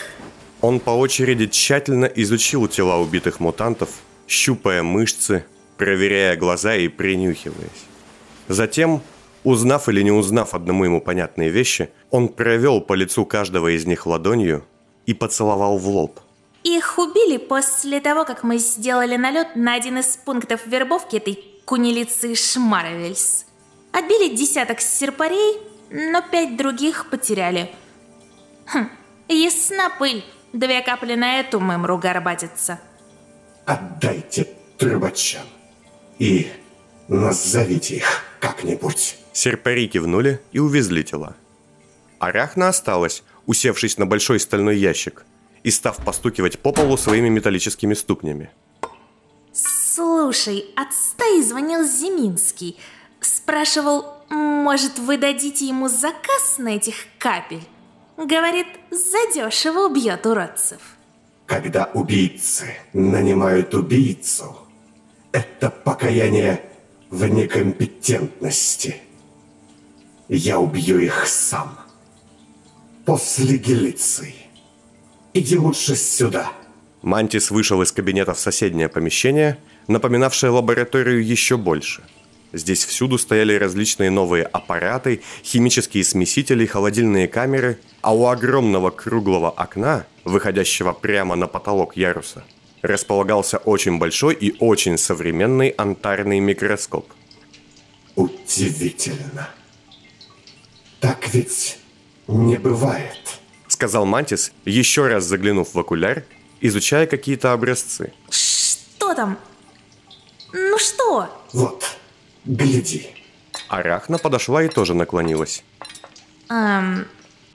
Он 0.61 0.79
по 0.79 0.91
очереди 0.91 1.47
тщательно 1.47 2.05
изучил 2.05 2.69
тела 2.69 2.97
убитых 2.97 3.41
мутантов, 3.41 3.91
щупая 4.29 4.83
мышцы, 4.83 5.45
проверяя 5.77 6.37
глаза 6.37 6.77
и 6.77 6.89
принюхиваясь. 6.89 7.87
Затем, 8.49 9.01
узнав 9.45 9.89
или 9.89 10.03
не 10.03 10.13
узнав 10.13 10.55
одному 10.55 10.85
ему 10.85 11.01
понятные 11.01 11.49
вещи, 11.49 11.91
он 12.11 12.29
провел 12.29 12.81
по 12.81 12.95
лицу 12.95 13.25
каждого 13.25 13.75
из 13.75 13.87
них 13.87 14.07
ладонью 14.07 14.65
и 15.07 15.15
поцеловал 15.15 15.79
в 15.79 15.89
лоб. 15.89 16.21
Их 16.63 16.99
убили 16.99 17.39
после 17.39 18.01
того, 18.01 18.25
как 18.25 18.45
мы 18.45 18.59
сделали 18.59 19.17
налет 19.17 19.57
на 19.57 19.75
один 19.75 19.99
из 19.99 20.17
пунктов 20.17 20.67
вербовки 20.67 21.17
этой 21.17 21.52
кунилицы 21.65 22.35
Шмаровельс. 22.35 23.47
Отбили 23.93 24.35
десяток 24.35 24.81
серпарей, 24.81 25.61
но 25.91 26.23
пять 26.23 26.57
других 26.57 27.11
потеряли. 27.11 27.71
Хм, 28.67 28.89
ясна 29.29 29.91
пыль. 29.99 30.25
Две 30.53 30.83
капли 30.83 31.15
на 31.15 31.41
эту 31.41 31.61
мымру 31.61 31.97
горбатится. 31.97 32.79
Отдайте 33.65 34.49
трубачам 34.77 35.43
и 36.19 36.49
назовите 37.09 37.97
их 37.97 38.23
как-нибудь. 38.41 39.17
Серпари 39.33 39.87
кивнули 39.89 40.41
и 40.53 40.59
увезли 40.59 41.05
тела. 41.05 41.37
Арахна 42.19 42.69
осталась, 42.69 43.23
усевшись 43.47 43.99
на 43.99 44.07
большой 44.07 44.41
стальной 44.41 44.77
ящик 44.77 45.25
и 45.63 45.71
став 45.71 45.97
постукивать 46.05 46.59
по 46.59 46.73
полу 46.73 46.97
своими 46.97 47.29
металлическими 47.29 47.95
ступнями. 47.95 48.51
Слушай, 49.95 50.65
от 50.75 50.95
стаи 50.95 51.43
звонил 51.43 51.85
Зиминский. 51.85 52.79
Спрашивал, 53.21 54.07
может, 54.31 54.99
вы 54.99 55.19
дадите 55.19 55.67
ему 55.69 55.89
заказ 55.89 56.57
на 56.57 56.77
этих 56.77 56.95
капель? 57.19 57.63
Говорит, 58.17 58.69
задешево 58.91 59.89
убьет 59.89 60.25
уродцев. 60.25 60.81
Когда 61.45 61.91
убийцы 61.93 62.75
нанимают 62.95 63.75
убийцу, 63.75 64.57
это 65.31 65.69
покаяние 65.69 66.65
в 67.11 67.27
некомпетентности. 67.27 68.97
Я 70.29 70.59
убью 70.59 71.01
их 71.01 71.27
сам. 71.27 71.79
После 73.05 73.59
Гелиции. 73.59 74.37
Иди 75.35 75.59
лучше 75.59 75.97
сюда. 75.97 76.51
Мантис 77.03 77.51
вышел 77.51 77.83
из 77.83 77.93
кабинета 77.93 78.33
в 78.33 78.39
соседнее 78.39 78.89
помещение, 78.89 79.59
напоминавшее 79.89 80.51
лабораторию 80.51 81.25
еще 81.25 81.57
больше. 81.57 82.03
Здесь 82.53 82.85
всюду 82.85 83.17
стояли 83.17 83.55
различные 83.55 84.11
новые 84.11 84.45
аппараты, 84.45 85.23
химические 85.43 86.05
смесители, 86.05 86.67
холодильные 86.67 87.27
камеры, 87.27 87.79
а 88.03 88.15
у 88.15 88.27
огромного 88.27 88.91
круглого 88.91 89.51
окна, 89.51 90.07
выходящего 90.25 90.93
прямо 90.93 91.35
на 91.35 91.47
потолок 91.47 91.97
яруса, 91.97 92.45
располагался 92.83 93.57
очень 93.59 93.99
большой 93.99 94.35
и 94.35 94.55
очень 94.59 94.99
современный 94.99 95.71
антарный 95.71 96.41
микроскоп. 96.41 97.11
Удивительно. 98.17 99.49
Так 101.01 101.33
ведь 101.33 101.79
не 102.29 102.57
бывает, 102.57 103.41
сказал 103.67 104.05
Мантис, 104.05 104.53
еще 104.67 105.09
раз 105.09 105.25
заглянув 105.25 105.75
в 105.75 105.79
окуляр, 105.79 106.25
изучая 106.61 107.07
какие-то 107.07 107.53
образцы. 107.53 108.13
Что 108.31 109.15
там? 109.15 109.39
Ну 110.53 110.79
что? 110.79 111.29
Вот, 111.53 111.85
гляди. 112.45 113.09
Арахна 113.69 114.19
подошла 114.19 114.63
и 114.63 114.69
тоже 114.69 114.95
наклонилась. 114.95 115.65
Эм, 116.49 117.07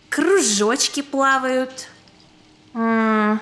кружочки 0.09 1.01
плавают. 1.01 1.89
Эм, 2.73 3.39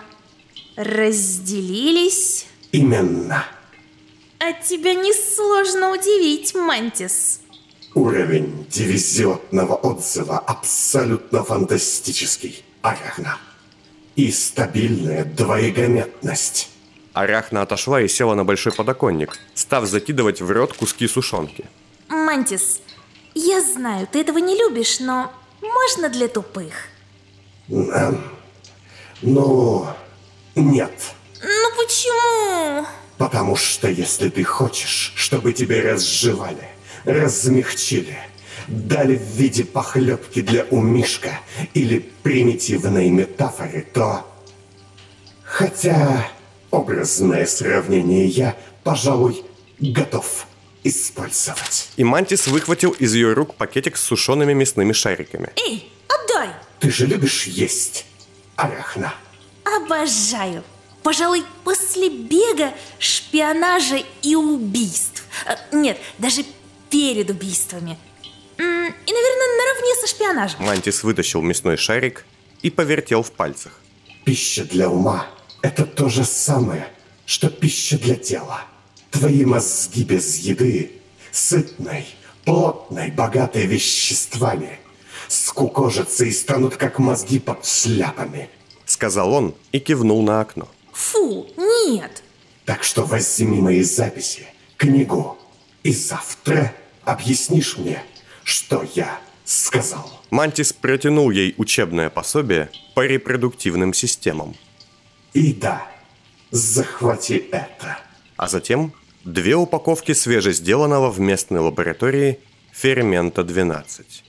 разделились. 0.75 2.47
Именно. 2.71 3.45
А 4.39 4.51
тебя 4.53 4.93
несложно 4.93 5.91
удивить, 5.91 6.53
Мантис. 6.53 7.39
Уровень 7.93 8.67
дивизионного 8.69 9.75
отзыва 9.75 10.37
абсолютно 10.39 11.43
фантастический, 11.43 12.63
Арахна. 12.81 13.37
И 14.17 14.31
стабильная 14.31 15.23
двоегометность. 15.23 16.69
Арахна 17.15 17.61
отошла 17.61 18.01
и 18.01 18.09
села 18.09 18.35
на 18.35 18.43
большой 18.43 18.73
подоконник, 18.73 19.39
став 19.53 19.85
закидывать 19.85 20.41
в 20.41 20.51
рот 20.51 20.73
куски 20.73 21.07
сушонки. 21.07 21.65
Мантис, 22.09 22.81
я 23.33 23.61
знаю, 23.61 24.05
ты 24.11 24.19
этого 24.19 24.37
не 24.39 24.57
любишь, 24.57 24.99
но 24.99 25.31
можно 25.61 26.09
для 26.09 26.27
тупых? 26.27 26.73
Ну, 29.21 29.87
нет. 30.55 30.91
Ну 31.41 31.69
почему? 31.77 32.85
Потому 33.17 33.55
что 33.55 33.87
если 33.87 34.27
ты 34.27 34.43
хочешь, 34.43 35.13
чтобы 35.15 35.53
тебя 35.53 35.81
разжевали, 35.81 36.67
размягчили, 37.05 38.17
дали 38.67 39.15
в 39.15 39.21
виде 39.21 39.63
похлебки 39.63 40.41
для 40.41 40.65
умишка 40.65 41.39
или 41.73 41.99
примитивной 42.23 43.09
метафоры, 43.09 43.87
то... 43.93 44.29
Хотя 45.43 46.27
образное 46.71 47.45
сравнение 47.45 48.27
я, 48.27 48.55
пожалуй, 48.83 49.43
готов 49.79 50.47
использовать. 50.83 51.89
И 51.97 52.03
Мантис 52.03 52.47
выхватил 52.47 52.91
из 52.91 53.13
ее 53.15 53.33
рук 53.33 53.55
пакетик 53.55 53.97
с 53.97 54.03
сушеными 54.03 54.53
мясными 54.53 54.93
шариками. 54.93 55.49
Эй, 55.55 55.91
отдай! 56.07 56.49
Ты 56.79 56.91
же 56.91 57.07
любишь 57.07 57.45
есть, 57.45 58.05
Арахна? 58.55 59.13
Обожаю. 59.63 60.63
Пожалуй, 61.01 61.43
после 61.63 62.09
бега, 62.09 62.73
шпионажа 62.99 63.99
и 64.21 64.35
убийств. 64.35 65.23
Э, 65.45 65.55
Нет, 65.71 65.99
даже 66.17 66.43
перед 66.89 67.29
убийствами. 67.29 67.97
И, 68.57 68.61
наверное, 68.61 69.57
наравне 69.57 69.95
со 70.01 70.07
шпионажем. 70.07 70.63
Мантис 70.63 71.03
вытащил 71.03 71.41
мясной 71.41 71.77
шарик 71.77 72.25
и 72.61 72.69
повертел 72.69 73.21
в 73.21 73.31
пальцах. 73.31 73.79
Пища 74.23 74.63
для 74.63 74.89
ума– 74.89 75.27
это 75.65 75.83
то 75.83 76.09
же 76.09 76.23
самое, 76.25 76.87
что 77.25 77.49
пища 77.49 77.97
для 77.97 78.15
тела. 78.15 78.61
Твои 79.09 79.45
мозги 79.45 80.03
без 80.03 80.37
еды, 80.37 80.91
сытной, 81.31 82.05
плотной, 82.43 83.09
богатой 83.09 83.65
веществами, 83.65 84.77
скукожатся 85.27 86.25
и 86.25 86.31
станут 86.31 86.77
как 86.77 86.99
мозги 86.99 87.39
под 87.39 87.65
шляпами. 87.65 88.47
Сказал 88.85 89.33
он 89.33 89.55
и 89.71 89.79
кивнул 89.79 90.21
на 90.21 90.41
окно. 90.41 90.67
Фу, 90.93 91.47
нет. 91.57 92.21
Так 92.65 92.83
что 92.83 93.03
возьми 93.03 93.59
мои 93.59 93.81
записи, 93.81 94.45
книгу, 94.77 95.35
и 95.81 95.91
завтра 95.91 96.75
объяснишь 97.05 97.77
мне, 97.77 98.03
что 98.43 98.85
я 98.93 99.19
сказал. 99.45 100.21
Мантис 100.29 100.73
протянул 100.73 101.31
ей 101.31 101.55
учебное 101.57 102.11
пособие 102.11 102.69
по 102.93 103.03
репродуктивным 103.03 103.93
системам. 103.93 104.55
И 105.35 105.53
да, 105.53 105.85
захвати 106.51 107.49
это. 107.51 107.97
А 108.37 108.47
затем 108.47 108.93
две 109.25 109.55
упаковки 109.55 110.13
свежесделанного 110.13 111.11
в 111.11 111.19
местной 111.19 111.59
лаборатории 111.59 112.39
фермента 112.71 113.43
12. 113.43 114.23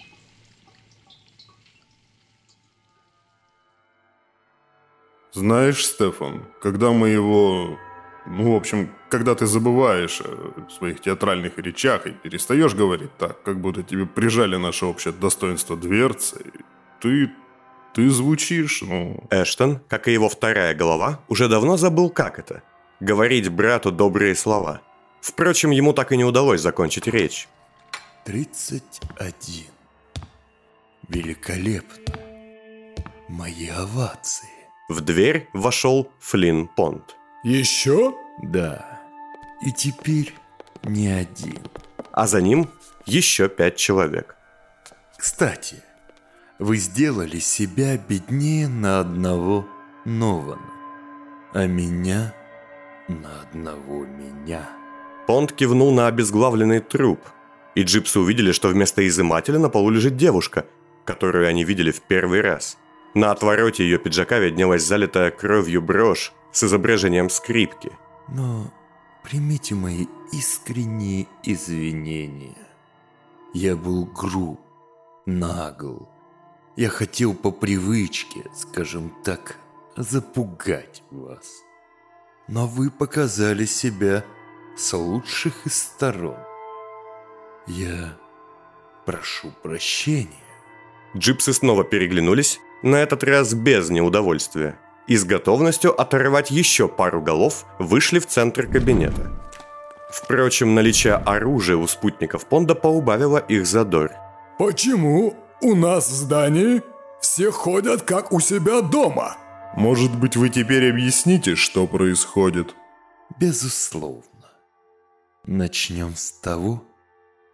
Знаешь, 5.33 5.87
Стефан, 5.87 6.43
когда 6.61 6.91
мы 6.91 7.11
его... 7.11 7.79
Ну, 8.27 8.55
в 8.55 8.57
общем, 8.57 8.91
когда 9.09 9.37
ты 9.37 9.47
забываешь 9.47 10.21
о 10.21 10.69
своих 10.71 11.01
театральных 11.01 11.57
речах 11.59 12.07
и 12.09 12.11
перестаешь 12.11 12.75
говорить 12.75 13.17
так, 13.17 13.45
как 13.45 13.61
будто 13.61 13.85
тебе 13.85 14.07
прижали 14.07 14.57
наше 14.57 14.87
общее 14.87 15.15
достоинство 15.15 15.77
дверцы, 15.77 16.53
ты... 17.01 17.31
ты 17.97 18.11
звучишь, 18.11 18.83
ну... 18.83 19.25
Эштон, 19.31 19.81
как 19.89 20.07
и 20.07 20.13
его 20.13 20.29
вторая 20.29 20.75
голова, 20.75 21.21
уже 21.29 21.49
давно 21.49 21.79
забыл, 21.79 22.11
как 22.11 22.39
это– 22.39 22.63
говорить 23.01 23.49
брату 23.49 23.91
добрые 23.91 24.35
слова. 24.35 24.83
Впрочем, 25.23 25.71
ему 25.71 25.95
так 25.95 26.13
и 26.13 26.19
не 26.19 26.25
удалось 26.25 26.61
закончить 26.61 27.07
речь. 27.07 27.49
31. 28.27 29.65
Великолепно. 31.09 32.15
Мои 33.29 33.69
овации. 33.71 34.51
В 34.91 35.01
дверь 35.01 35.49
вошел 35.55 36.13
Флинн 36.21 36.69
Понт. 36.69 37.17
Еще? 37.45 38.15
Да. 38.43 39.01
И 39.63 39.73
теперь 39.73 40.35
не 40.83 41.09
один. 41.09 41.63
А 42.13 42.27
за 42.27 42.43
ним 42.43 42.69
еще 43.07 43.49
пять 43.49 43.77
человек. 43.77 44.37
Кстати, 45.17 45.83
вы 46.59 46.77
сделали 46.77 47.39
себя 47.39 47.97
беднее 47.99 48.69
на 48.69 49.01
одного 49.01 49.67
Нована, 50.05 50.71
а 51.53 51.67
меня 51.67 52.35
на 53.09 53.43
одного 53.43 54.07
меня. 54.07 54.69
Понт 55.27 55.53
кивнул 55.53 55.93
на 55.93 56.07
обезглавленный 56.07 56.81
труп, 56.81 57.21
и 57.75 57.83
джипсы 57.83 58.21
увидели, 58.21 58.53
что 58.53 58.69
вместо 58.69 59.07
изымателя 59.07 59.59
на 59.59 59.69
полу 59.69 59.91
лежит 59.91 60.17
девушка, 60.17 60.67
которую 61.05 61.49
они 61.49 61.65
видели 61.65 61.91
в 61.91 62.01
первый 62.03 62.41
раз. 62.41 62.79
На 63.15 63.31
отвороте 63.31 63.85
ее 63.85 63.99
пиджака 63.99 64.39
виднелась 64.39 64.85
залитая 64.85 65.31
кровью 65.31 65.83
брошь 65.83 66.33
с 66.53 66.65
изображением 66.65 67.31
скрипки. 67.31 67.93
Но 68.29 68.71
примите 69.23 69.75
мои 69.75 70.07
искренние 70.33 71.27
извинения. 71.43 72.57
Я 73.53 73.77
был 73.77 74.07
груб, 74.07 74.61
нагл. 75.25 76.09
Я 76.77 76.91
хотел 76.91 77.33
по 77.33 77.51
привычке, 77.53 78.45
скажем 78.55 79.11
так, 79.25 79.57
запугать 79.97 81.03
вас. 81.11 81.63
Но 82.49 82.67
вы 82.67 82.91
показали 82.91 83.65
себя 83.65 84.23
с 84.77 84.93
лучших 84.93 85.67
из 85.67 85.75
сторон. 85.75 86.37
Я 87.67 88.19
прошу 89.07 89.53
прощения. 89.63 90.29
Джипсы 91.17 91.55
снова 91.55 91.83
переглянулись, 91.83 92.61
на 92.83 92.97
этот 92.97 93.25
раз 93.25 93.55
без 93.55 93.89
неудовольствия, 93.89 94.79
и 95.07 95.17
с 95.17 95.25
готовностью 95.25 95.99
оторвать 95.99 96.51
еще 96.51 96.89
пару 96.89 97.23
голов 97.23 97.65
вышли 97.79 98.19
в 98.19 98.27
центр 98.27 98.67
кабинета. 98.67 99.33
Впрочем, 100.11 100.75
наличие 100.75 101.15
оружия 101.15 101.79
у 101.79 101.87
спутников 101.87 102.45
Понда 102.45 102.75
поубавило 102.75 103.39
их 103.39 103.67
задор. 103.67 104.13
«Почему 104.59 105.46
у 105.61 105.75
нас 105.75 106.09
в 106.09 106.13
здании 106.13 106.83
все 107.21 107.51
ходят 107.51 108.03
как 108.03 108.33
у 108.33 108.41
себя 108.41 108.83
дома?» 108.83 109.37
«Может 109.77 110.19
быть, 110.19 110.37
вы 110.37 110.49
теперь 110.49 110.91
объясните, 110.91 111.55
что 111.55 111.87
происходит?» 111.87 112.75
«Безусловно. 113.39 114.23
Начнем 115.45 116.15
с 116.17 116.33
того, 116.33 116.83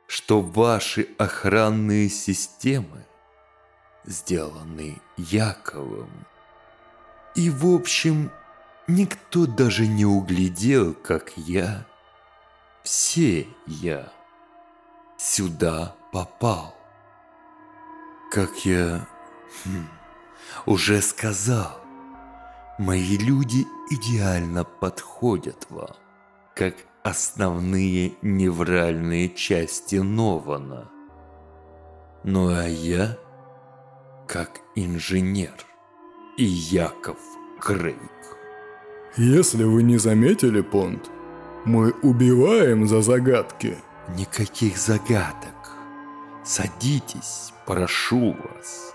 что 0.06 0.40
ваши 0.40 1.08
охранные 1.18 2.08
системы 2.08 3.06
сделаны 4.04 5.00
Яковом. 5.16 6.10
И, 7.34 7.50
в 7.50 7.66
общем, 7.66 8.30
никто 8.86 9.46
даже 9.46 9.86
не 9.86 10.04
углядел, 10.04 10.94
как 10.94 11.32
я, 11.36 11.86
все 12.82 13.46
я, 13.66 14.12
сюда 15.16 15.94
попал. 16.12 16.74
Как 18.32 18.64
я 18.64 19.06
хм, 19.62 19.84
уже 20.64 21.02
сказал, 21.02 21.78
мои 22.78 23.18
люди 23.18 23.66
идеально 23.90 24.64
подходят 24.64 25.66
вам, 25.68 25.94
как 26.54 26.76
основные 27.02 28.14
невральные 28.22 29.28
части 29.34 29.96
Нована. 29.96 30.90
Ну 32.24 32.48
а 32.48 32.66
я 32.66 33.18
как 34.26 34.60
инженер 34.76 35.66
и 36.38 36.44
Яков 36.44 37.18
Крейг. 37.60 37.98
Если 39.18 39.64
вы 39.64 39.82
не 39.82 39.98
заметили, 39.98 40.62
Понт, 40.62 41.10
мы 41.66 41.90
убиваем 42.02 42.88
за 42.88 43.02
загадки. 43.02 43.76
Никаких 44.16 44.78
загадок. 44.78 45.61
Садитесь, 46.44 47.52
прошу 47.66 48.32
вас. 48.32 48.94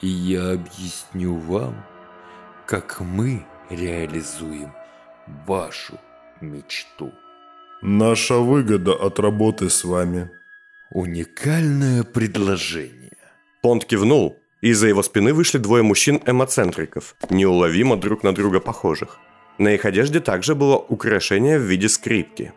И 0.00 0.08
я 0.08 0.52
объясню 0.52 1.36
вам, 1.36 1.84
как 2.66 3.00
мы 3.00 3.44
реализуем 3.68 4.72
вашу 5.46 5.98
мечту. 6.40 7.12
Наша 7.82 8.38
выгода 8.38 8.92
от 8.94 9.20
работы 9.20 9.68
с 9.68 9.84
вами. 9.84 10.30
Уникальное 10.90 12.04
предложение. 12.04 13.16
Понт 13.60 13.84
кивнул, 13.84 14.38
и 14.60 14.68
из-за 14.68 14.88
его 14.88 15.02
спины 15.02 15.34
вышли 15.34 15.58
двое 15.58 15.82
мужчин-эмоцентриков, 15.82 17.16
неуловимо 17.28 17.96
друг 17.96 18.22
на 18.22 18.34
друга 18.34 18.60
похожих. 18.60 19.18
На 19.58 19.74
их 19.74 19.84
одежде 19.84 20.20
также 20.20 20.54
было 20.54 20.76
украшение 20.76 21.58
в 21.58 21.62
виде 21.62 21.88
скрипки. 21.88 22.52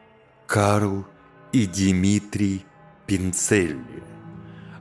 Карл 0.47 1.05
и 1.51 1.65
Дмитрий 1.65 2.65
Пинцелли. 3.07 4.03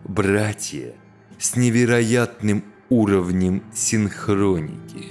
Братья 0.05 0.95
с 1.39 1.57
невероятным 1.57 2.65
уровнем 2.89 3.63
синхроники. 3.75 5.09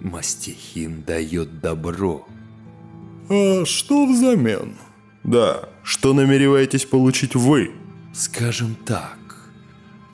Мастихин 0.00 1.02
дает 1.02 1.60
добро. 1.60 2.26
А 3.28 3.64
что 3.66 4.06
взамен? 4.06 4.76
Да, 5.22 5.68
что 5.82 6.14
намереваетесь 6.14 6.86
получить 6.86 7.34
вы? 7.34 7.72
Скажем 8.14 8.74
так, 8.74 9.18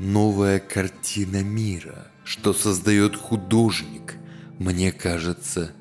новая 0.01 0.59
картина 0.59 1.45
мира, 1.45 2.09
что 2.25 2.53
создает 2.53 3.15
художник, 3.15 4.17
мне 4.59 4.91
кажется 4.91 5.73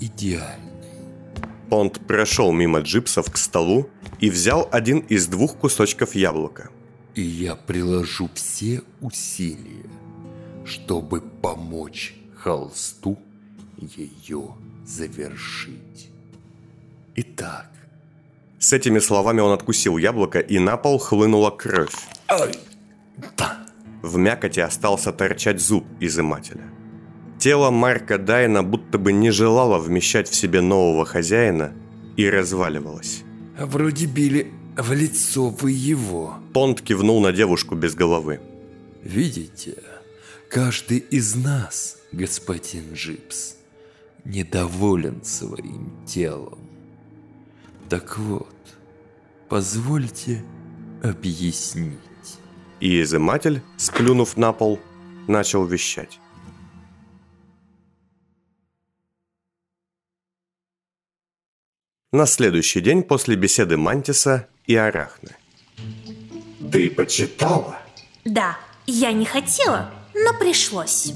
идеальной. 0.00 0.69
Понт 1.70 2.00
прошел 2.06 2.52
мимо 2.52 2.80
джипсов 2.80 3.30
к 3.30 3.36
столу 3.36 3.88
и 4.18 4.28
взял 4.28 4.68
один 4.72 4.98
из 4.98 5.28
двух 5.28 5.56
кусочков 5.56 6.16
яблока. 6.16 6.68
И 7.14 7.22
я 7.22 7.54
приложу 7.54 8.28
все 8.34 8.82
усилия, 9.00 9.86
чтобы 10.64 11.20
помочь 11.20 12.14
холсту 12.36 13.16
ее 13.76 14.54
завершить. 14.84 16.10
Итак. 17.14 17.70
С 18.58 18.72
этими 18.72 18.98
словами 18.98 19.40
он 19.40 19.52
откусил 19.52 19.96
яблоко, 19.96 20.40
и 20.40 20.58
на 20.58 20.76
пол 20.76 20.98
хлынула 20.98 21.50
кровь. 21.50 21.94
Ай, 22.28 22.52
да. 23.38 23.58
В 24.02 24.16
мякоти 24.16 24.60
остался 24.60 25.12
торчать 25.12 25.60
зуб 25.60 25.84
изымателя. 26.00 26.79
Тело 27.40 27.70
Марка 27.70 28.18
Дайна 28.18 28.62
будто 28.62 28.98
бы 28.98 29.12
не 29.12 29.30
желало 29.30 29.78
вмещать 29.78 30.28
в 30.28 30.34
себе 30.34 30.60
нового 30.60 31.06
хозяина 31.06 31.72
и 32.18 32.28
разваливалось. 32.28 33.22
Вроде 33.58 34.04
били 34.04 34.52
в 34.76 34.92
лицо 34.92 35.48
вы 35.48 35.70
его. 35.70 36.34
Понт 36.52 36.82
кивнул 36.82 37.22
на 37.22 37.32
девушку 37.32 37.76
без 37.76 37.94
головы. 37.94 38.40
Видите, 39.02 39.74
каждый 40.50 40.98
из 40.98 41.34
нас, 41.34 41.96
господин 42.12 42.92
Джипс, 42.92 43.56
недоволен 44.26 45.24
своим 45.24 45.92
телом. 46.06 46.58
Так 47.88 48.18
вот, 48.18 48.54
позвольте 49.48 50.44
объяснить. 51.02 51.96
И 52.80 53.00
изыматель, 53.00 53.62
сплюнув 53.78 54.36
на 54.36 54.52
пол, 54.52 54.78
начал 55.26 55.64
вещать. 55.64 56.20
На 62.12 62.26
следующий 62.26 62.80
день 62.80 63.04
после 63.04 63.36
беседы 63.36 63.76
Мантиса 63.76 64.48
и 64.66 64.74
Арахны. 64.74 65.36
Ты 66.72 66.90
почитала? 66.90 67.78
Да, 68.24 68.58
я 68.84 69.12
не 69.12 69.24
хотела, 69.24 69.92
но 70.12 70.36
пришлось. 70.36 71.12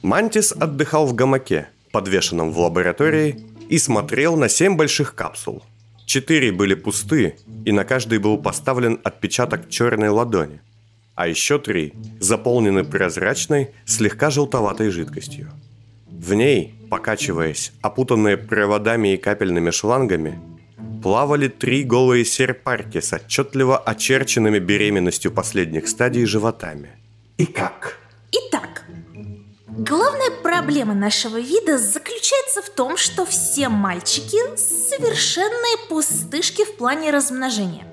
Мантис 0.00 0.52
отдыхал 0.52 1.06
в 1.06 1.14
гамаке, 1.14 1.68
подвешенном 1.92 2.50
в 2.50 2.58
лаборатории, 2.58 3.44
и 3.68 3.76
смотрел 3.76 4.38
на 4.38 4.48
семь 4.48 4.76
больших 4.76 5.14
капсул. 5.14 5.62
Четыре 6.06 6.50
были 6.50 6.72
пусты, 6.72 7.36
и 7.66 7.72
на 7.72 7.84
каждой 7.84 8.18
был 8.18 8.38
поставлен 8.38 8.98
отпечаток 9.04 9.68
черной 9.68 10.08
ладони, 10.08 10.62
а 11.14 11.28
еще 11.28 11.58
три 11.58 11.92
заполнены 12.20 12.84
прозрачной, 12.84 13.72
слегка 13.84 14.30
желтоватой 14.30 14.88
жидкостью. 14.88 15.52
В 16.06 16.32
ней, 16.32 16.77
покачиваясь, 16.90 17.72
опутанные 17.82 18.36
проводами 18.36 19.14
и 19.14 19.16
капельными 19.16 19.70
шлангами, 19.70 20.40
плавали 21.02 21.48
три 21.48 21.84
голые 21.84 22.24
серпарки 22.24 23.00
с 23.00 23.12
отчетливо 23.12 23.78
очерченными 23.78 24.58
беременностью 24.58 25.32
последних 25.32 25.88
стадий 25.88 26.24
животами. 26.24 26.90
И 27.36 27.46
как? 27.46 27.98
Итак, 28.32 28.84
главная 29.68 30.30
проблема 30.42 30.94
нашего 30.94 31.38
вида 31.38 31.78
заключается 31.78 32.62
в 32.62 32.70
том, 32.70 32.96
что 32.96 33.24
все 33.24 33.68
мальчики 33.68 34.38
совершенные 34.56 35.88
пустышки 35.88 36.64
в 36.64 36.76
плане 36.76 37.10
размножения. 37.10 37.84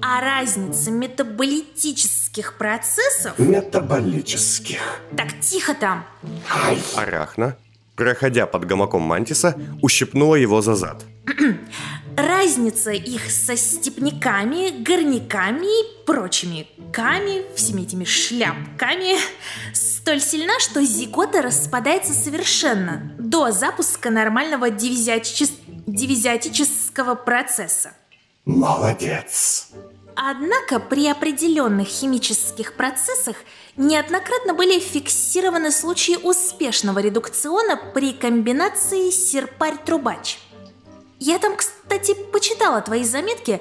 А 0.00 0.20
разница 0.20 0.90
метаболитических 0.90 2.56
процессов... 2.56 3.38
Метаболических. 3.38 4.78
Так, 5.16 5.40
тихо 5.40 5.74
там. 5.74 6.04
Ай. 6.50 6.80
Арахна, 6.96 7.56
проходя 7.96 8.46
под 8.46 8.64
гамаком 8.64 9.02
Мантиса, 9.02 9.56
ущипнула 9.82 10.36
его 10.36 10.62
за 10.62 10.74
зад. 10.74 11.04
Разница 12.16 12.90
их 12.90 13.30
со 13.30 13.56
степняками, 13.56 14.82
горняками 14.82 15.66
и 15.66 16.04
прочими 16.04 16.66
ками, 16.92 17.42
всеми 17.56 17.82
этими 17.82 18.04
шляпками 18.04 19.16
столь 19.72 20.20
сильна, 20.20 20.58
что 20.58 20.84
зигота 20.84 21.42
распадается 21.42 22.12
совершенно 22.12 23.14
до 23.18 23.50
запуска 23.50 24.10
нормального 24.10 24.68
дивизиатичес... 24.68 25.52
дивизиатического 25.86 27.14
процесса. 27.14 27.92
Молодец. 28.44 29.68
Однако 30.16 30.80
при 30.80 31.08
определенных 31.08 31.88
химических 31.88 32.74
процессах 32.74 33.36
неоднократно 33.76 34.54
были 34.54 34.78
фиксированы 34.78 35.70
случаи 35.70 36.16
успешного 36.22 36.98
редукциона 36.98 37.78
при 37.94 38.12
комбинации 38.12 39.10
серпарь-трубач. 39.10 40.38
Я 41.18 41.38
там, 41.38 41.56
кстати, 41.56 42.14
почитала 42.32 42.80
твои 42.80 43.04
заметки. 43.04 43.60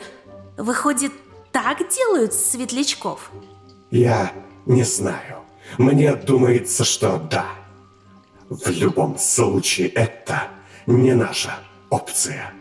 Выходит, 0.57 1.11
так 1.51 1.87
делают 1.89 2.33
светлячков? 2.33 3.31
Я 3.91 4.31
не 4.65 4.83
знаю. 4.83 5.43
Мне 5.77 6.15
думается, 6.15 6.83
что 6.83 7.17
да. 7.17 7.45
В 8.49 8.69
любом 8.69 9.17
случае 9.17 9.87
это 9.89 10.47
не 10.85 11.13
наша 11.13 11.59
опция. 11.89 12.53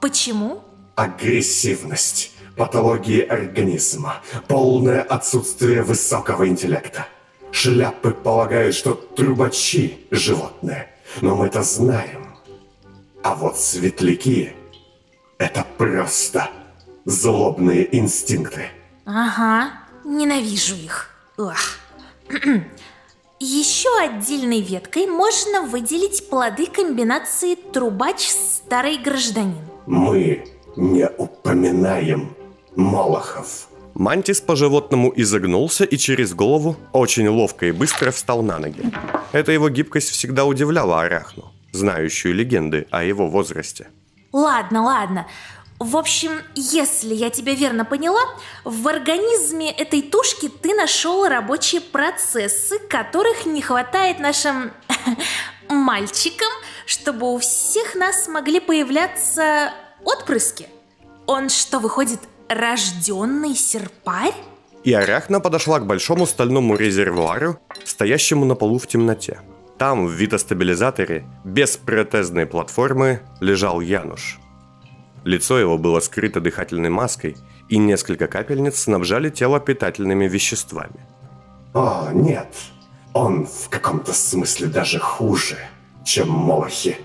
Почему? 0.00 0.62
Агрессивность, 0.94 2.32
патологии 2.56 3.20
организма, 3.20 4.22
полное 4.48 5.02
отсутствие 5.02 5.82
высокого 5.82 6.48
интеллекта. 6.48 7.06
Шляпы 7.50 8.10
полагают, 8.10 8.74
что 8.74 8.94
трубачи– 8.94 10.06
животные, 10.10 10.90
но 11.20 11.36
мы 11.36 11.46
это 11.46 11.62
знаем. 11.62 12.34
А 13.22 13.34
вот 13.34 13.56
светляки– 13.58 14.52
это 15.38 15.64
просто 15.78 16.50
злобные 17.04 17.96
инстинкты. 17.96 18.68
Ага, 19.04 19.72
ненавижу 20.04 20.74
их. 20.74 21.10
Ах. 21.38 21.78
Еще 23.40 23.88
отдельной 24.00 24.60
веткой 24.60 25.06
можно 25.06 25.62
выделить 25.62 26.28
плоды 26.30 26.66
комбинации 26.66 27.56
трубач-старый 27.56 28.98
гражданин. 28.98 29.64
Мы 29.86 30.46
не 30.76 31.06
упоминаем 31.06 32.34
Молохов. 32.76 33.68
Мантис 33.94 34.40
по-животному 34.40 35.12
изогнулся 35.14 35.84
и 35.84 35.96
через 35.96 36.34
голову 36.34 36.76
очень 36.92 37.28
ловко 37.28 37.66
и 37.66 37.72
быстро 37.72 38.10
встал 38.10 38.42
на 38.42 38.58
ноги. 38.58 38.92
Эта 39.32 39.52
его 39.52 39.68
гибкость 39.68 40.10
всегда 40.10 40.44
удивляла 40.44 41.02
Арахну, 41.02 41.52
знающую 41.72 42.34
легенды 42.34 42.88
о 42.90 43.04
его 43.04 43.28
возрасте. 43.28 43.88
Ладно, 44.32 44.82
ладно. 44.82 45.26
В 45.78 45.96
общем, 45.96 46.40
если 46.56 47.14
я 47.14 47.30
тебя 47.30 47.54
верно 47.54 47.84
поняла, 47.84 48.20
в 48.64 48.88
организме 48.88 49.70
этой 49.70 50.02
тушки 50.02 50.48
ты 50.48 50.74
нашел 50.74 51.28
рабочие 51.28 51.80
процессы, 51.80 52.78
которых 52.88 53.46
не 53.46 53.62
хватает 53.62 54.18
нашим 54.18 54.72
мальчикам, 55.68 56.50
чтобы 56.86 57.32
у 57.32 57.38
всех 57.38 57.94
нас 57.94 58.26
могли 58.26 58.58
появляться 58.58 59.72
отпрыски. 60.04 60.68
Он 61.26 61.48
что, 61.48 61.78
выходит, 61.78 62.20
рожденный 62.48 63.54
серпарь? 63.54 64.34
И 64.84 64.92
Арахна 64.92 65.40
подошла 65.40 65.80
к 65.80 65.86
большому 65.86 66.26
стальному 66.26 66.76
резервуару, 66.76 67.58
стоящему 67.84 68.44
на 68.44 68.54
полу 68.54 68.78
в 68.78 68.86
темноте. 68.86 69.40
Там, 69.78 70.06
в 70.06 70.12
витостабилизаторе, 70.12 71.24
без 71.44 71.76
протезной 71.76 72.46
платформы, 72.46 73.20
лежал 73.40 73.80
Януш. 73.80 74.38
Лицо 75.24 75.58
его 75.58 75.78
было 75.78 76.00
скрыто 76.00 76.40
дыхательной 76.40 76.90
маской, 76.90 77.36
и 77.68 77.78
несколько 77.78 78.26
капельниц 78.26 78.82
снабжали 78.82 79.30
тело 79.30 79.58
питательными 79.58 80.28
веществами. 80.28 81.06
О, 81.72 82.10
нет. 82.12 82.54
Он 83.14 83.46
в 83.46 83.68
каком-то 83.70 84.12
смысле 84.12 84.66
даже 84.66 84.98
хуже, 84.98 85.56
чем 86.04 86.28
Молохи. 86.28 86.96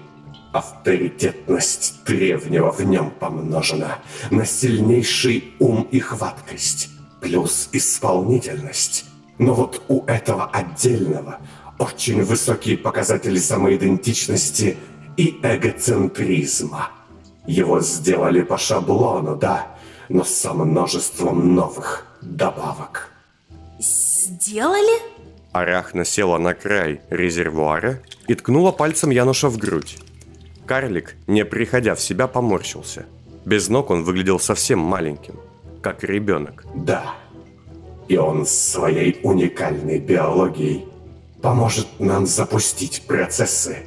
Авторитетность 0.52 2.04
древнего 2.06 2.72
в 2.72 2.82
нем 2.82 3.12
помножена 3.12 4.00
на 4.32 4.46
сильнейший 4.46 5.54
ум 5.60 5.88
и 5.92 6.00
хваткость, 6.00 6.90
плюс 7.22 7.70
исполнительность. 7.72 9.06
Но 9.38 9.54
вот 9.54 9.84
у 9.88 10.04
этого 10.06 10.46
отдельного 10.46 11.40
очень 11.78 12.24
высокие 12.24 12.78
показатели 12.78 13.38
самоидентичности 13.38 14.78
и 15.18 15.40
эгоцентризма. 15.44 16.90
Его 17.46 17.80
сделали 17.82 18.42
по 18.42 18.58
шаблону, 18.58 19.36
да, 19.36 19.68
но 20.10 20.24
со 20.24 20.54
множеством 20.54 21.56
новых 21.56 22.06
добавок. 22.22 23.10
Сделали? 23.80 25.00
Арахна 25.52 26.06
села 26.06 26.38
на 26.38 26.54
край 26.54 27.02
резервуара 27.10 28.02
и 28.28 28.36
ткнула 28.36 28.72
пальцем 28.72 29.10
Януша 29.10 29.50
в 29.50 29.58
грудь. 29.58 29.98
Карлик, 30.70 31.16
не 31.26 31.46
приходя 31.46 31.96
в 31.96 32.00
себя, 32.00 32.28
поморщился. 32.28 33.08
Без 33.44 33.70
ног 33.70 33.90
он 33.90 34.04
выглядел 34.04 34.40
совсем 34.40 34.78
маленьким, 34.78 35.40
как 35.82 36.04
ребенок. 36.04 36.64
Да. 36.76 37.16
И 38.08 38.18
он 38.18 38.46
своей 38.46 39.20
уникальной 39.24 39.98
биологией 39.98 40.86
поможет 41.42 41.88
нам 41.98 42.28
запустить 42.28 43.02
процессы, 43.08 43.78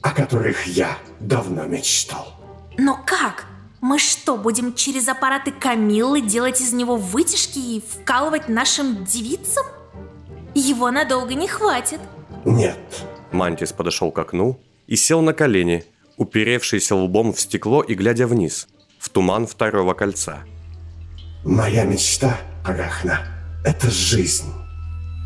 о 0.00 0.12
которых 0.12 0.66
я 0.66 0.96
давно 1.20 1.66
мечтал. 1.66 2.26
Но 2.78 2.98
как? 3.04 3.44
Мы 3.82 3.98
что, 3.98 4.38
будем 4.38 4.72
через 4.72 5.08
аппараты 5.08 5.52
Камиллы 5.52 6.22
делать 6.22 6.62
из 6.62 6.72
него 6.72 6.96
вытяжки 6.96 7.58
и 7.58 7.82
вкалывать 7.86 8.48
нашим 8.48 9.04
девицам? 9.04 9.66
Его 10.54 10.90
надолго 10.90 11.34
не 11.34 11.46
хватит. 11.46 12.00
Нет. 12.46 12.78
Мантис 13.32 13.74
подошел 13.74 14.10
к 14.10 14.18
окну 14.18 14.58
и 14.86 14.96
сел 14.96 15.20
на 15.20 15.34
колени, 15.34 15.84
уперевшийся 16.22 16.94
лбом 16.94 17.32
в 17.32 17.40
стекло 17.40 17.82
и 17.82 17.94
глядя 17.94 18.26
вниз, 18.26 18.68
в 18.98 19.08
туман 19.08 19.46
второго 19.46 19.94
кольца. 19.94 20.44
Моя 21.44 21.84
мечта, 21.84 22.38
Арахна, 22.64 23.20
это 23.64 23.90
жизнь. 23.90 24.52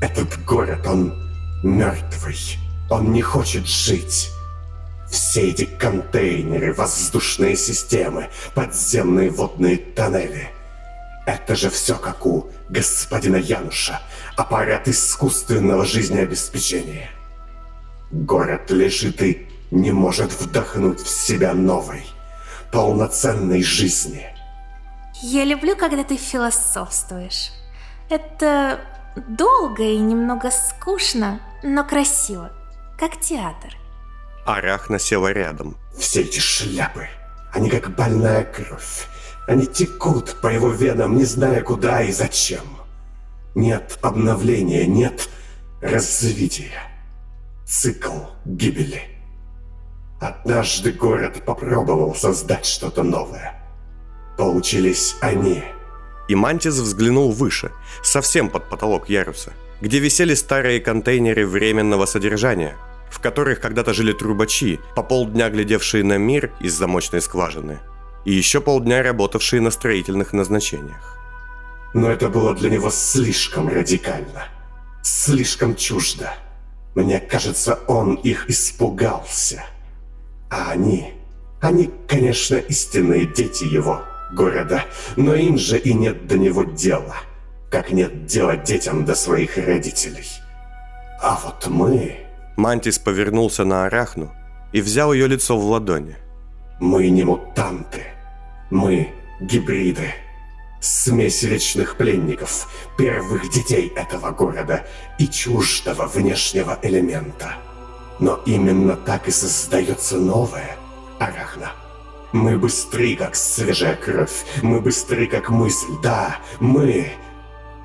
Этот 0.00 0.44
город, 0.44 0.86
он 0.86 1.12
мертвый. 1.62 2.36
Он 2.90 3.12
не 3.12 3.22
хочет 3.22 3.66
жить. 3.66 4.30
Все 5.10 5.50
эти 5.50 5.64
контейнеры, 5.64 6.72
воздушные 6.72 7.56
системы, 7.56 8.28
подземные 8.54 9.30
водные 9.30 9.76
тоннели. 9.76 10.50
Это 11.26 11.56
же 11.56 11.70
все 11.70 11.96
как 11.96 12.24
у 12.26 12.50
господина 12.68 13.36
Януша, 13.36 14.00
аппарат 14.36 14.88
искусственного 14.88 15.84
жизнеобеспечения. 15.84 17.10
Город 18.10 18.70
лежит 18.70 19.20
и 19.22 19.45
не 19.70 19.92
может 19.92 20.32
вдохнуть 20.32 21.00
в 21.00 21.08
себя 21.08 21.54
новой, 21.54 22.04
полноценной 22.72 23.62
жизни. 23.62 24.26
Я 25.22 25.44
люблю, 25.44 25.76
когда 25.76 26.04
ты 26.04 26.16
философствуешь. 26.16 27.50
Это 28.10 28.80
долго 29.28 29.82
и 29.82 29.98
немного 29.98 30.50
скучно, 30.50 31.40
но 31.62 31.84
красиво, 31.84 32.52
как 32.98 33.20
театр. 33.20 33.76
Арахна 34.44 34.98
села 34.98 35.32
рядом. 35.32 35.76
Все 35.98 36.20
эти 36.20 36.38
шляпы, 36.38 37.08
они 37.52 37.70
как 37.70 37.94
больная 37.94 38.44
кровь. 38.44 39.06
Они 39.48 39.66
текут 39.66 40.40
по 40.40 40.48
его 40.48 40.68
венам, 40.70 41.16
не 41.16 41.24
зная 41.24 41.62
куда 41.62 42.02
и 42.02 42.12
зачем. 42.12 42.64
Нет 43.54 43.98
обновления, 44.02 44.86
нет 44.86 45.28
развития. 45.80 46.82
Цикл 47.64 48.18
гибели. 48.44 49.15
Однажды 50.20 50.92
город 50.92 51.42
попробовал 51.44 52.14
создать 52.14 52.64
что-то 52.64 53.02
новое. 53.02 53.62
Получились 54.38 55.14
они. 55.20 55.62
И 56.28 56.34
Мантис 56.34 56.74
взглянул 56.74 57.32
выше, 57.32 57.70
совсем 58.02 58.48
под 58.48 58.68
потолок 58.70 59.08
яруса, 59.10 59.52
где 59.80 59.98
висели 59.98 60.34
старые 60.34 60.80
контейнеры 60.80 61.46
временного 61.46 62.06
содержания, 62.06 62.76
в 63.10 63.20
которых 63.20 63.60
когда-то 63.60 63.92
жили 63.92 64.12
трубачи, 64.12 64.80
по 64.94 65.02
полдня 65.02 65.50
глядевшие 65.50 66.02
на 66.02 66.16
мир 66.16 66.50
из 66.60 66.72
замочной 66.72 67.20
скважины, 67.20 67.78
и 68.24 68.32
еще 68.32 68.60
полдня 68.60 69.02
работавшие 69.02 69.60
на 69.60 69.70
строительных 69.70 70.32
назначениях. 70.32 71.18
Но 71.92 72.10
это 72.10 72.28
было 72.28 72.54
для 72.54 72.70
него 72.70 72.90
слишком 72.90 73.68
радикально, 73.68 74.48
слишком 75.02 75.76
чуждо. 75.76 76.32
Мне 76.94 77.20
кажется, 77.20 77.78
он 77.86 78.14
их 78.14 78.48
испугался– 78.48 79.62
а 80.50 80.70
они... 80.70 81.12
Они, 81.60 81.90
конечно, 82.06 82.56
истинные 82.56 83.26
дети 83.26 83.64
его 83.64 84.02
города, 84.32 84.84
но 85.16 85.34
им 85.34 85.56
же 85.56 85.78
и 85.78 85.94
нет 85.94 86.26
до 86.26 86.38
него 86.38 86.64
дела, 86.64 87.16
как 87.70 87.90
нет 87.90 88.26
дела 88.26 88.56
детям 88.56 89.04
до 89.04 89.14
своих 89.14 89.56
родителей. 89.56 90.28
А 91.20 91.40
вот 91.42 91.66
мы... 91.68 92.16
Мантис 92.56 92.98
повернулся 92.98 93.64
на 93.64 93.86
Арахну 93.86 94.32
и 94.72 94.80
взял 94.80 95.12
ее 95.12 95.26
лицо 95.26 95.58
в 95.58 95.64
ладони. 95.64 96.16
Мы 96.78 97.08
не 97.08 97.24
мутанты. 97.24 98.02
Мы 98.70 99.08
гибриды. 99.40 100.12
Смесь 100.80 101.42
вечных 101.42 101.96
пленников, 101.96 102.68
первых 102.98 103.50
детей 103.50 103.92
этого 103.96 104.30
города 104.30 104.86
и 105.18 105.26
чуждого 105.26 106.06
внешнего 106.06 106.78
элемента– 106.82 107.54
но 108.18 108.40
именно 108.46 108.96
так 108.96 109.28
и 109.28 109.30
создается 109.30 110.16
новое, 110.16 110.76
Арахна. 111.18 111.72
Мы 112.32 112.58
быстры, 112.58 113.16
как 113.16 113.34
свежая 113.34 113.96
кровь. 113.96 114.44
Мы 114.62 114.80
быстры, 114.80 115.26
как 115.26 115.50
мысль. 115.50 115.92
Да, 116.02 116.36
мы... 116.60 117.12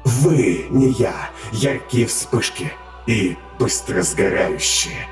Вы, 0.03 0.65
не 0.69 0.89
я. 0.89 1.29
Яркие 1.51 2.07
вспышки. 2.07 2.71
И 3.05 3.37
быстро 3.59 4.01
сгорающие. 4.01 5.07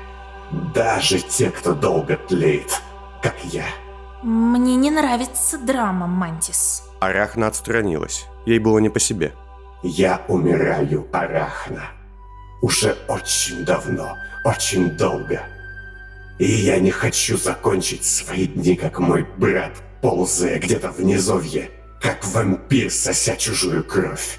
Даже 0.74 1.20
те, 1.20 1.50
кто 1.50 1.74
долго 1.74 2.16
тлеет, 2.16 2.82
как 3.22 3.36
я. 3.44 3.64
Мне 4.22 4.76
не 4.76 4.90
нравится 4.90 5.58
драма, 5.58 6.06
Мантис. 6.06 6.82
Арахна 6.98 7.46
отстранилась. 7.46 8.26
Ей 8.46 8.58
было 8.58 8.78
не 8.78 8.90
по 8.90 8.98
себе. 8.98 9.32
Я 9.82 10.22
умираю, 10.28 11.06
Арахна. 11.12 11.84
Уже 12.62 12.96
очень 13.08 13.64
давно 13.64 14.16
очень 14.44 14.90
долго. 14.90 15.42
И 16.38 16.44
я 16.44 16.78
не 16.78 16.90
хочу 16.90 17.36
закончить 17.36 18.04
свои 18.04 18.46
дни, 18.46 18.76
как 18.76 18.98
мой 18.98 19.26
брат, 19.36 19.72
ползая 20.00 20.58
где-то 20.58 20.90
в 20.90 21.00
низовье, 21.00 21.70
как 22.00 22.24
вампир, 22.26 22.90
сося 22.90 23.36
чужую 23.36 23.84
кровь. 23.84 24.38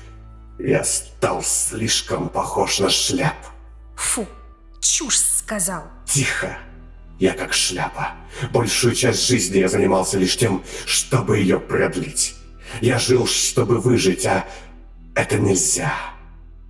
Я 0.58 0.84
стал 0.84 1.44
слишком 1.44 2.30
похож 2.30 2.80
на 2.80 2.90
шляп. 2.90 3.38
Фу, 3.96 4.28
чушь 4.80 5.20
сказал. 5.20 5.84
Тихо. 6.06 6.58
Я 7.20 7.34
как 7.34 7.54
шляпа. 7.54 8.14
Большую 8.52 8.96
часть 8.96 9.28
жизни 9.28 9.60
я 9.60 9.70
занимался 9.70 10.18
лишь 10.18 10.38
тем, 10.38 10.64
чтобы 10.88 11.38
ее 11.38 11.60
продлить. 11.60 12.34
Я 12.80 12.98
жил, 12.98 13.28
чтобы 13.28 13.80
выжить, 13.80 14.26
а 14.26 14.46
это 15.14 15.38
нельзя. 15.38 15.94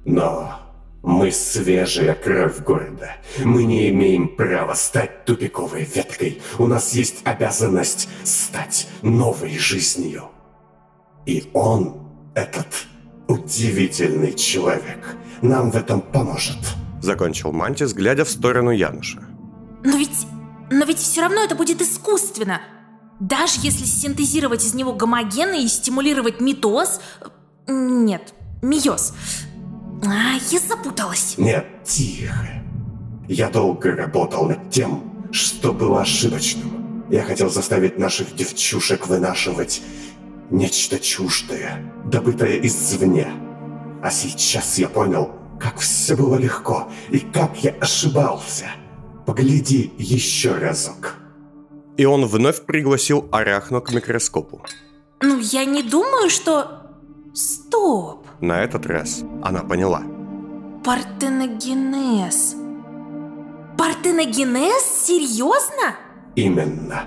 Но 0.03 0.70
мы 1.03 1.31
свежая 1.31 2.13
кровь 2.13 2.59
города. 2.59 3.15
Мы 3.43 3.63
не 3.63 3.89
имеем 3.89 4.35
права 4.35 4.75
стать 4.75 5.25
тупиковой 5.25 5.83
веткой. 5.83 6.41
У 6.59 6.67
нас 6.67 6.93
есть 6.93 7.21
обязанность 7.23 8.07
стать 8.23 8.87
новой 9.01 9.57
жизнью. 9.57 10.29
И 11.25 11.49
он, 11.53 12.07
этот 12.35 12.67
удивительный 13.27 14.33
человек, 14.33 15.17
нам 15.41 15.71
в 15.71 15.75
этом 15.75 16.01
поможет. 16.01 16.57
Закончил 17.01 17.51
Мантис, 17.51 17.93
глядя 17.93 18.25
в 18.25 18.29
сторону 18.29 18.71
Януша. 18.71 19.23
Но 19.83 19.97
ведь... 19.97 20.27
Но 20.73 20.85
ведь 20.85 20.99
все 20.99 21.21
равно 21.21 21.43
это 21.43 21.53
будет 21.53 21.81
искусственно. 21.81 22.61
Даже 23.19 23.59
если 23.61 23.83
синтезировать 23.83 24.63
из 24.63 24.73
него 24.73 24.93
гомогены 24.93 25.63
и 25.63 25.67
стимулировать 25.67 26.39
митоз... 26.39 27.01
Нет, 27.67 28.33
миоз. 28.61 29.13
А, 30.03 30.33
я 30.49 30.59
запуталась. 30.59 31.35
Нет, 31.37 31.65
тихо. 31.83 32.47
Я 33.27 33.49
долго 33.49 33.95
работал 33.95 34.47
над 34.47 34.69
тем, 34.69 35.29
что 35.31 35.73
было 35.73 36.01
ошибочным. 36.01 37.05
Я 37.09 37.23
хотел 37.23 37.49
заставить 37.49 37.97
наших 37.97 38.35
девчушек 38.35 39.07
вынашивать 39.07 39.81
нечто 40.49 40.99
чуждое, 40.99 41.93
добытое 42.05 42.59
извне. 42.65 43.27
А 44.01 44.09
сейчас 44.09 44.77
я 44.79 44.89
понял, 44.89 45.31
как 45.59 45.79
все 45.79 46.15
было 46.15 46.35
легко 46.35 46.89
и 47.09 47.19
как 47.19 47.63
я 47.63 47.71
ошибался. 47.79 48.65
Погляди 49.25 49.93
еще 49.97 50.55
разок. 50.55 51.15
И 51.97 52.05
он 52.05 52.25
вновь 52.25 52.65
пригласил 52.65 53.27
Арахну 53.31 53.81
к 53.81 53.93
микроскопу. 53.93 54.65
Ну, 55.21 55.37
я 55.39 55.65
не 55.65 55.83
думаю, 55.83 56.29
что... 56.29 56.81
Стоп. 57.33 58.20
На 58.41 58.63
этот 58.63 58.87
раз 58.87 59.23
она 59.43 59.61
поняла. 59.61 60.01
Партеногенез. 60.83 62.55
Партеногенез? 63.77 64.83
Серьезно? 65.05 65.95
Именно. 66.35 67.03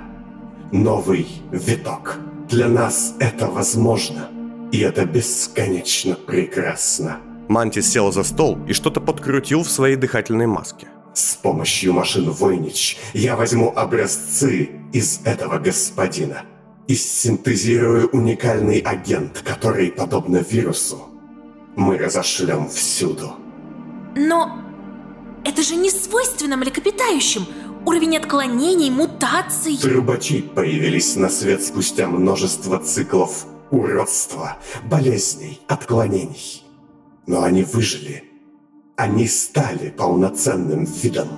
Новый 0.71 1.27
виток. 1.51 2.19
Для 2.49 2.69
нас 2.69 3.15
это 3.19 3.49
возможно. 3.49 4.29
И 4.71 4.79
это 4.79 5.05
бесконечно 5.07 6.15
прекрасно. 6.15 7.19
Мантис 7.49 7.91
сел 7.91 8.13
за 8.13 8.23
стол 8.23 8.59
и 8.69 8.73
что-то 8.73 9.01
подкрутил 9.01 9.65
в 9.65 9.71
своей 9.71 9.97
дыхательной 9.97 10.47
маске. 10.47 10.87
С 11.15 11.35
помощью 11.35 11.95
машин 11.95 12.31
Войнич 12.31 12.97
я 13.13 13.35
возьму 13.35 13.73
образцы 13.75 14.71
из 14.93 15.21
этого 15.25 15.59
господина 15.59 16.43
и 16.87 16.95
синтезирую 16.95 18.09
уникальный 18.11 18.79
агент, 18.79 19.43
который, 19.45 19.91
подобно 19.91 20.37
вирусу, 20.39 21.09
мы 21.77 21.99
разошлем 21.99 22.69
всюду. 22.69 23.35
Но 24.17 24.59
это 25.45 25.63
же 25.63 25.77
не 25.77 25.91
свойственно 25.91 26.57
млекопитающим. 26.57 27.47
Уровень 27.85 28.17
отклонений, 28.17 28.91
мутаций... 28.91 29.77
Трубачи 29.77 30.41
появились 30.41 31.17
на 31.17 31.29
свет 31.29 31.63
спустя 31.63 32.09
множество 32.09 32.79
циклов 32.79 33.47
уродства, 33.71 34.57
болезней, 34.85 35.61
отклонений. 35.69 36.63
Но 37.27 37.43
они 37.43 37.63
выжили. 37.63 38.25
Они 38.97 39.27
стали 39.27 39.91
полноценным 39.91 40.85
видом. 40.85 41.29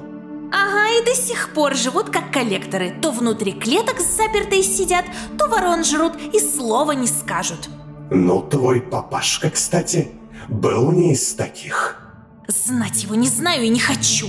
Ага, 0.53 1.01
и 1.01 1.05
до 1.05 1.15
сих 1.15 1.53
пор 1.55 1.75
живут 1.75 2.11
как 2.11 2.33
коллекторы. 2.33 2.95
То 3.01 3.11
внутри 3.11 3.53
клеток 3.53 4.01
запертые 4.01 4.63
сидят, 4.63 5.07
то 5.39 5.49
ворон 5.49 5.83
жрут 5.83 6.13
и 6.33 6.39
слова 6.39 6.93
не 6.93 7.07
скажут. 7.07 7.69
Ну, 8.11 8.43
твой 8.43 8.81
папашка, 8.81 9.51
кстати, 9.51 10.13
был 10.49 10.93
не 10.93 11.13
из 11.13 11.35
таких. 11.35 12.03
Знать 12.49 13.03
его 13.03 13.15
не 13.15 13.29
знаю 13.29 13.65
и 13.65 13.69
не 13.69 13.81
хочу. 13.81 14.29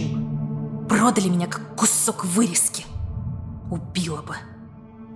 Продали 0.89 1.29
меня 1.29 1.47
как 1.47 1.75
кусок 1.75 2.25
вырезки. 2.25 2.85
Убила 3.69 4.21
бы. 4.21 4.35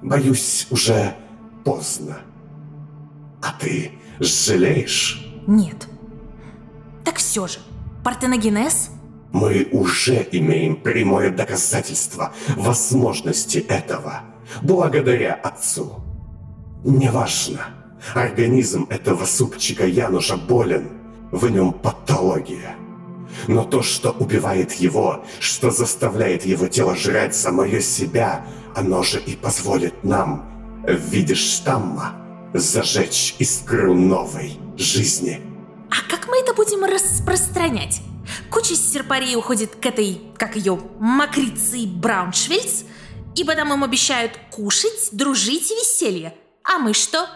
Боюсь, 0.01 0.67
уже 0.69 1.15
поздно. 1.63 2.19
А 3.41 3.53
ты 3.53 3.93
жалеешь? 4.19 5.25
Нет. 5.47 5.87
Так 7.03 7.17
все 7.17 7.47
же, 7.47 7.59
партеногенез? 8.03 8.91
Мы 9.31 9.69
уже 9.71 10.27
имеем 10.31 10.75
прямое 10.75 11.31
доказательство 11.31 12.33
возможности 12.57 13.59
этого, 13.59 14.21
благодаря 14.61 15.33
отцу. 15.33 16.03
Неважно, 16.83 17.61
организм 18.13 18.87
этого 18.89 19.25
супчика 19.25 19.85
Януша 19.85 20.37
болен, 20.37 20.89
в 21.31 21.49
нем 21.49 21.73
патология. 21.73 22.75
Но 23.47 23.63
то, 23.63 23.81
что 23.81 24.11
убивает 24.11 24.73
его, 24.73 25.23
что 25.39 25.71
заставляет 25.71 26.45
его 26.45 26.67
тело 26.67 26.95
жрать 26.95 27.35
самое 27.35 27.81
себя, 27.81 28.45
оно 28.75 29.03
же 29.03 29.19
и 29.19 29.35
позволит 29.35 30.03
нам, 30.03 30.47
в 30.83 30.95
виде 31.09 31.35
штамма, 31.35 32.15
зажечь 32.53 33.35
искру 33.39 33.93
новой 33.93 34.59
жизни. 34.77 35.41
А 35.89 36.09
как 36.09 36.27
мы 36.27 36.37
это 36.39 36.53
будем 36.53 36.83
распространять? 36.83 38.01
Куча 38.49 38.75
серпарей 38.75 39.35
уходит 39.35 39.75
к 39.75 39.85
этой, 39.85 40.21
как 40.37 40.55
ее, 40.55 40.79
Макрицы 40.99 41.85
Брауншвельц, 41.87 42.83
и 43.35 43.43
потом 43.43 43.73
им 43.73 43.83
обещают 43.83 44.37
кушать, 44.51 45.09
дружить 45.11 45.71
и 45.71 45.75
веселье. 45.75 46.33
А 46.63 46.77
мы 46.77 46.93
что? 46.93 47.27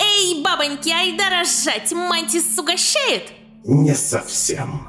Эй, 0.00 0.42
бабоньки, 0.42 0.90
айда 0.90 1.28
рожать, 1.28 1.92
Мантис 1.92 2.58
угощает? 2.58 3.32
Не 3.64 3.94
совсем. 3.94 4.88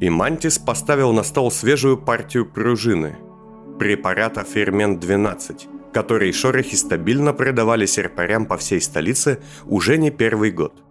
И 0.00 0.10
Мантис 0.10 0.58
поставил 0.58 1.12
на 1.12 1.22
стол 1.22 1.50
свежую 1.50 1.96
партию 1.96 2.44
пружины. 2.44 3.16
Препарата 3.78 4.42
«Фермент-12», 4.42 5.92
который 5.92 6.32
шорохи 6.32 6.76
стабильно 6.76 7.32
продавали 7.32 7.86
серпарям 7.86 8.44
по 8.46 8.58
всей 8.58 8.80
столице 8.80 9.42
уже 9.64 9.96
не 9.96 10.10
первый 10.10 10.50
год. 10.50 10.82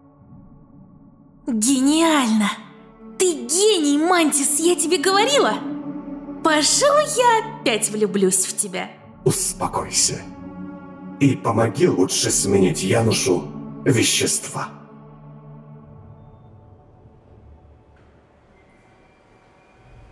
Гениально! 1.46 2.50
Ты 3.20 3.32
гений, 3.32 3.98
Мантис, 3.98 4.60
я 4.60 4.76
тебе 4.76 4.98
говорила! 4.98 5.54
Пожалуй, 6.44 7.04
я 7.18 7.60
опять 7.60 7.90
влюблюсь 7.90 8.46
в 8.46 8.56
тебя. 8.56 8.90
Успокойся. 9.24 10.22
И 11.20 11.36
помоги 11.36 11.88
лучше 11.88 12.30
сменить 12.30 12.84
Янушу 12.84 13.44
вещества. 13.86 14.70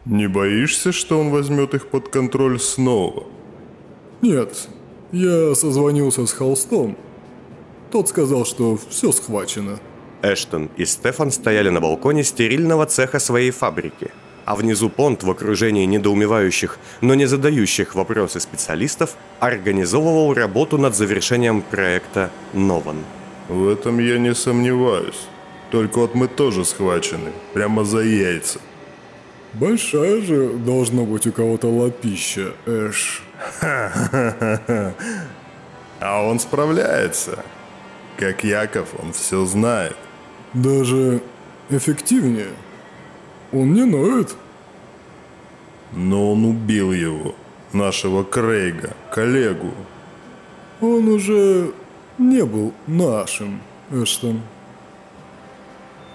Не 0.05 0.27
боишься, 0.27 0.91
что 0.91 1.19
он 1.19 1.29
возьмет 1.29 1.73
их 1.73 1.87
под 1.87 2.09
контроль 2.09 2.59
снова? 2.59 3.23
Нет, 4.21 4.67
я 5.11 5.55
созвонился 5.55 6.25
с 6.25 6.33
Холстом. 6.33 6.97
Тот 7.91 8.09
сказал, 8.09 8.45
что 8.45 8.77
все 8.89 9.11
схвачено. 9.11 9.79
Эштон 10.21 10.69
и 10.77 10.85
Стефан 10.85 11.31
стояли 11.31 11.69
на 11.69 11.81
балконе 11.81 12.23
стерильного 12.23 12.85
цеха 12.85 13.19
своей 13.19 13.51
фабрики, 13.51 14.11
а 14.45 14.55
внизу 14.55 14.89
Понт 14.89 15.23
в 15.23 15.29
окружении 15.29 15.85
недоумевающих, 15.85 16.77
но 17.01 17.15
не 17.15 17.25
задающих 17.25 17.95
вопросы 17.95 18.39
специалистов 18.39 19.15
организовывал 19.39 20.33
работу 20.33 20.77
над 20.77 20.95
завершением 20.95 21.61
проекта 21.61 22.29
«Нован». 22.53 22.97
В 23.49 23.67
этом 23.67 23.99
я 23.99 24.17
не 24.17 24.33
сомневаюсь. 24.33 25.27
Только 25.71 25.99
вот 25.99 26.15
мы 26.15 26.27
тоже 26.27 26.65
схвачены, 26.65 27.31
прямо 27.53 27.83
за 27.83 27.99
яйца. 27.99 28.59
Большая 29.53 30.21
же 30.21 30.49
должна 30.49 31.03
быть 31.03 31.27
у 31.27 31.31
кого-то 31.31 31.67
лапища, 31.67 32.53
Эш. 32.65 33.23
А 35.99 36.21
он 36.21 36.39
справляется. 36.39 37.45
Как 38.17 38.43
Яков, 38.43 38.89
он 39.01 39.13
все 39.13 39.45
знает. 39.45 39.95
Даже 40.53 41.21
эффективнее. 41.69 42.49
Он 43.53 43.73
не 43.73 43.85
ноет. 43.85 44.35
Но 45.91 46.31
он 46.31 46.43
убил 46.45 46.91
его, 46.91 47.35
нашего 47.71 48.23
Крейга, 48.23 48.95
коллегу. 49.11 49.71
Он 50.81 51.07
уже 51.07 51.71
не 52.17 52.43
был 52.45 52.73
нашим, 52.87 53.61
Эштон. 53.91 54.41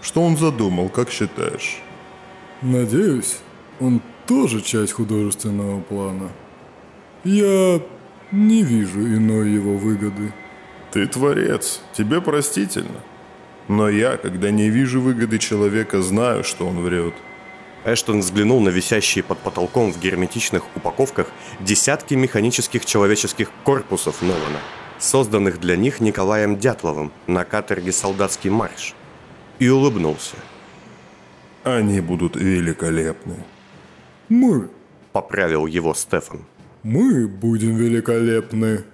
Что 0.03 0.23
он 0.23 0.37
задумал, 0.37 0.89
как 0.89 1.11
считаешь? 1.11 1.81
Надеюсь, 2.61 3.39
он 3.79 4.01
тоже 4.27 4.61
часть 4.61 4.93
художественного 4.93 5.81
плана. 5.81 6.31
Я 7.23 7.81
не 8.33 8.63
вижу 8.63 9.01
иной 9.01 9.51
его 9.51 9.77
выгоды. 9.77 10.33
Ты 10.91 11.07
творец, 11.07 11.81
тебе 11.93 12.21
простительно. 12.21 13.01
Но 13.69 13.89
я, 13.89 14.17
когда 14.17 14.51
не 14.51 14.71
вижу 14.71 15.01
выгоды 15.01 15.39
человека, 15.39 16.03
знаю, 16.03 16.43
что 16.43 16.67
он 16.67 16.81
врет. 16.81 17.15
Эштон 17.85 18.21
взглянул 18.21 18.61
на 18.61 18.69
висящие 18.69 19.23
под 19.25 19.39
потолком 19.39 19.93
в 19.93 20.01
герметичных 20.01 20.65
упаковках 20.77 21.29
десятки 21.61 22.15
механических 22.15 22.85
человеческих 22.85 23.51
корпусов 23.65 24.21
Нолана, 24.23 24.61
созданных 24.99 25.61
для 25.61 25.77
них 25.77 26.01
Николаем 26.01 26.59
Дятловым 26.59 27.13
на 27.27 27.45
каторге 27.45 27.93
«Солдатский 27.93 28.51
марш», 28.51 28.95
и 29.59 29.69
улыбнулся. 29.69 30.37
Они 31.65 32.01
будут 32.01 32.37
великолепны. 32.37 33.37
Мы, 34.29 34.69
поправил 35.13 35.67
его 35.67 35.95
Стефан. 35.95 36.45
Мы 36.83 37.27
будем 37.27 37.77
великолепны. 37.77 38.85